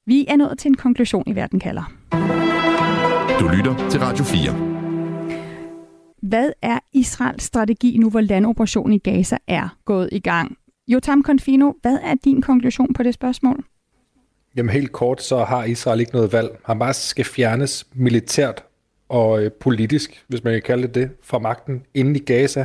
Vi 0.06 0.26
er 0.28 0.37
nået 0.37 0.58
til 0.58 0.68
en 0.68 0.76
konklusion 0.76 1.24
i 1.26 1.35
Verden 1.35 1.61
kalder. 1.61 2.41
Du 3.42 3.48
lytter 3.48 3.88
til 3.90 4.00
Radio 4.00 4.24
4. 4.24 4.52
Hvad 6.22 6.52
er 6.62 6.78
Israels 6.92 7.44
strategi 7.44 7.96
nu, 7.98 8.11
hvor 8.11 8.20
landoperationen 8.20 8.92
i 8.92 8.98
Gaza 8.98 9.37
er 9.46 9.76
gået 9.85 10.09
i 10.12 10.20
gang? 10.20 10.57
Jotam 10.88 11.22
Confino, 11.22 11.72
hvad 11.83 11.98
er 12.02 12.14
din 12.24 12.42
konklusion 12.42 12.94
på 12.94 13.02
det 13.02 13.14
spørgsmål? 13.14 13.64
Jamen 14.57 14.70
helt 14.70 14.92
kort, 14.92 15.22
så 15.22 15.44
har 15.44 15.64
Israel 15.64 16.00
ikke 16.00 16.12
noget 16.12 16.33
valg. 16.33 16.59
Hamas 16.64 16.96
skal 16.96 17.24
fjernes 17.24 17.87
militært 17.94 18.64
og 19.09 19.42
øh, 19.42 19.52
politisk, 19.52 20.24
hvis 20.28 20.44
man 20.44 20.52
kan 20.52 20.62
kalde 20.62 20.83
det 20.83 20.94
det, 20.94 21.11
fra 21.22 21.38
magten 21.38 21.83
inde 21.94 22.20
i 22.20 22.24
Gaza. 22.24 22.64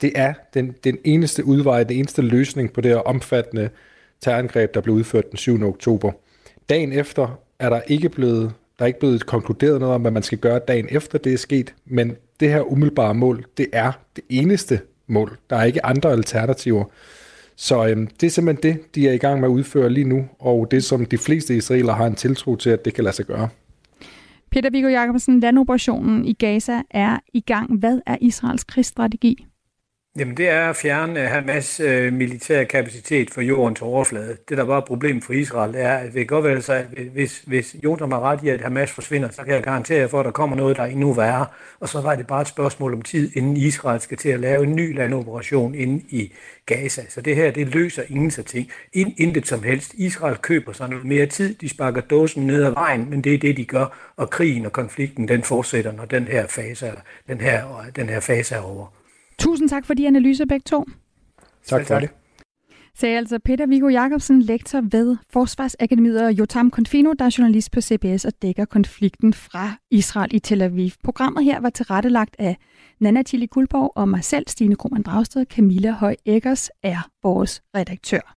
Det 0.00 0.12
er 0.14 0.34
den, 0.54 0.74
den 0.84 0.98
eneste 1.04 1.44
udvej, 1.44 1.84
den 1.84 1.96
eneste 1.96 2.22
løsning 2.22 2.72
på 2.72 2.80
det 2.80 2.90
her 2.90 2.98
omfattende 2.98 3.70
terrorangreb, 4.20 4.74
der 4.74 4.80
blev 4.80 4.94
udført 4.94 5.30
den 5.30 5.36
7. 5.36 5.62
oktober. 5.62 6.12
Dagen 6.68 6.92
efter 6.92 7.38
er 7.58 7.70
der 7.70 7.80
ikke 7.88 8.08
blevet 8.08 8.52
der 8.78 8.84
er 8.84 8.86
ikke 8.86 8.98
blevet 8.98 9.26
konkluderet 9.26 9.80
noget 9.80 9.94
om, 9.94 10.00
hvad 10.00 10.10
man 10.10 10.22
skal 10.22 10.38
gøre 10.38 10.60
dagen 10.68 10.86
efter 10.90 11.18
det 11.18 11.32
er 11.32 11.38
sket, 11.38 11.74
men 11.86 12.16
det 12.40 12.48
her 12.48 12.72
umiddelbare 12.72 13.14
mål, 13.14 13.44
det 13.56 13.66
er 13.72 13.92
det 14.16 14.24
eneste 14.28 14.80
mål. 15.06 15.38
Der 15.50 15.56
er 15.56 15.64
ikke 15.64 15.86
andre 15.86 16.12
alternativer. 16.12 16.84
Så 17.56 17.86
øhm, 17.86 18.06
det 18.06 18.26
er 18.26 18.30
simpelthen 18.30 18.72
det, 18.72 18.94
de 18.94 19.08
er 19.08 19.12
i 19.12 19.18
gang 19.18 19.40
med 19.40 19.48
at 19.48 19.52
udføre 19.52 19.90
lige 19.90 20.08
nu, 20.08 20.28
og 20.38 20.70
det 20.70 20.84
som 20.84 21.06
de 21.06 21.18
fleste 21.18 21.56
israelere 21.56 21.96
har 21.96 22.06
en 22.06 22.14
tiltro 22.14 22.56
til, 22.56 22.70
at 22.70 22.84
det 22.84 22.94
kan 22.94 23.04
lade 23.04 23.16
sig 23.16 23.26
gøre. 23.26 23.48
Peter 24.50 24.70
Viggo 24.70 24.88
Jacobsen, 24.88 25.40
landoperationen 25.40 26.24
i 26.24 26.32
Gaza 26.32 26.82
er 26.90 27.18
i 27.32 27.40
gang. 27.40 27.78
Hvad 27.78 28.00
er 28.06 28.16
Israels 28.20 28.64
krigsstrategi? 28.64 29.46
Jamen 30.18 30.36
det 30.36 30.48
er 30.48 30.70
at 30.70 30.76
fjerne 30.76 31.20
Hamas 31.20 31.80
øh, 31.80 32.12
militær 32.12 32.64
kapacitet 32.64 33.30
for 33.30 33.40
jordens 33.40 33.82
overflade. 33.82 34.36
Det 34.48 34.58
der 34.58 34.64
bare 34.64 34.76
er 34.76 34.86
problem 34.86 35.22
for 35.22 35.32
Israel, 35.32 35.72
det 35.72 35.80
er, 35.80 35.96
at 35.96 36.04
det 36.04 36.12
kan 36.12 36.26
godt 36.26 36.44
være, 36.44 36.76
at 36.78 36.86
hvis, 37.12 37.42
hvis 37.46 37.76
Jotam 37.84 38.12
har 38.12 38.20
ret 38.20 38.42
i, 38.42 38.48
at 38.48 38.60
Hamas 38.60 38.90
forsvinder, 38.90 39.30
så 39.30 39.44
kan 39.44 39.54
jeg 39.54 39.62
garantere 39.62 40.08
for, 40.08 40.20
at 40.20 40.24
der 40.24 40.30
kommer 40.30 40.56
noget, 40.56 40.76
der 40.76 40.82
er 40.82 40.86
endnu 40.86 41.12
værre. 41.12 41.46
Og 41.80 41.88
så 41.88 42.00
var 42.00 42.14
det 42.14 42.26
bare 42.26 42.40
et 42.40 42.48
spørgsmål 42.48 42.94
om 42.94 43.02
tid, 43.02 43.36
inden 43.36 43.56
Israel 43.56 44.00
skal 44.00 44.18
til 44.18 44.28
at 44.28 44.40
lave 44.40 44.64
en 44.64 44.76
ny 44.76 44.96
landoperation 44.96 45.74
inde 45.74 46.04
i 46.08 46.32
Gaza. 46.66 47.02
Så 47.08 47.20
det 47.20 47.36
her, 47.36 47.50
det 47.50 47.68
løser 47.68 48.02
ingen 48.08 48.30
så 48.30 48.42
ting. 48.42 48.70
Intet 48.92 49.46
som 49.46 49.62
helst. 49.62 49.94
Israel 49.94 50.36
køber 50.36 50.72
sig 50.72 50.88
noget 50.88 51.04
mere 51.04 51.26
tid. 51.26 51.54
De 51.54 51.68
sparker 51.68 52.00
dåsen 52.00 52.46
ned 52.46 52.64
ad 52.64 52.70
vejen, 52.70 53.10
men 53.10 53.20
det 53.24 53.34
er 53.34 53.38
det, 53.38 53.56
de 53.56 53.64
gør. 53.64 54.12
Og 54.16 54.30
krigen 54.30 54.66
og 54.66 54.72
konflikten, 54.72 55.28
den 55.28 55.42
fortsætter, 55.42 55.92
når 55.92 56.04
den 56.04 56.24
her 56.24 56.46
fase, 56.46 56.92
den 57.28 57.40
her, 57.40 57.86
den 57.96 58.08
her 58.08 58.20
fase 58.20 58.54
er 58.54 58.60
over. 58.60 59.01
Tusind 59.38 59.68
tak 59.68 59.86
for 59.86 59.94
de 59.94 60.06
analyser 60.06 60.44
begge 60.44 60.64
to. 60.66 60.84
Tak 61.66 61.86
for 61.86 61.98
det. 61.98 62.10
Sagde 62.94 63.16
altså 63.18 63.38
Peter 63.44 63.66
Viggo 63.66 63.88
Jacobsen, 63.88 64.42
lektor 64.42 64.80
ved 64.90 65.16
Forsvarsakademiet 65.30 66.24
og 66.24 66.32
Jotam 66.32 66.70
Konfino, 66.70 67.12
der 67.18 67.24
er 67.24 67.34
journalist 67.38 67.70
på 67.72 67.80
CBS 67.80 68.24
og 68.24 68.32
dækker 68.42 68.64
konflikten 68.64 69.34
fra 69.34 69.70
Israel 69.90 70.34
i 70.34 70.38
Tel 70.38 70.62
Aviv. 70.62 70.90
Programmet 71.04 71.44
her 71.44 71.60
var 71.60 71.70
tilrettelagt 71.70 72.36
af 72.38 72.56
Nana 73.00 73.22
Tilly 73.22 73.46
Kulborg 73.46 73.92
og 73.96 74.08
mig 74.08 74.24
selv, 74.24 74.44
Stine 74.48 74.76
Krohmann 74.76 75.02
Dragsted. 75.02 75.44
Camilla 75.46 75.90
Høj 75.90 76.16
Eggers 76.26 76.70
er 76.82 77.08
vores 77.22 77.62
redaktør. 77.76 78.36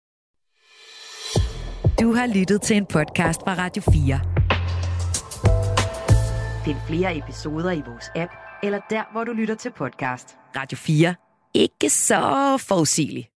Du 2.02 2.14
har 2.14 2.28
lyttet 2.28 2.62
til 2.62 2.78
en 2.78 2.86
podcast 2.86 3.42
fra 3.42 3.54
Radio 3.54 3.84
4. 3.92 4.20
Find 6.66 6.78
flere 6.88 7.18
episoder 7.18 7.72
i 7.72 7.82
vores 7.88 8.06
app, 8.16 8.32
eller 8.64 8.80
der, 8.90 9.04
hvor 9.12 9.24
du 9.24 9.32
lytter 9.34 9.56
til 9.56 9.72
podcast. 9.72 10.38
Radio 10.56 10.78
4. 10.78 11.16
Ikke 11.54 11.90
så 11.90 12.58
forudsigelig. 12.60 13.30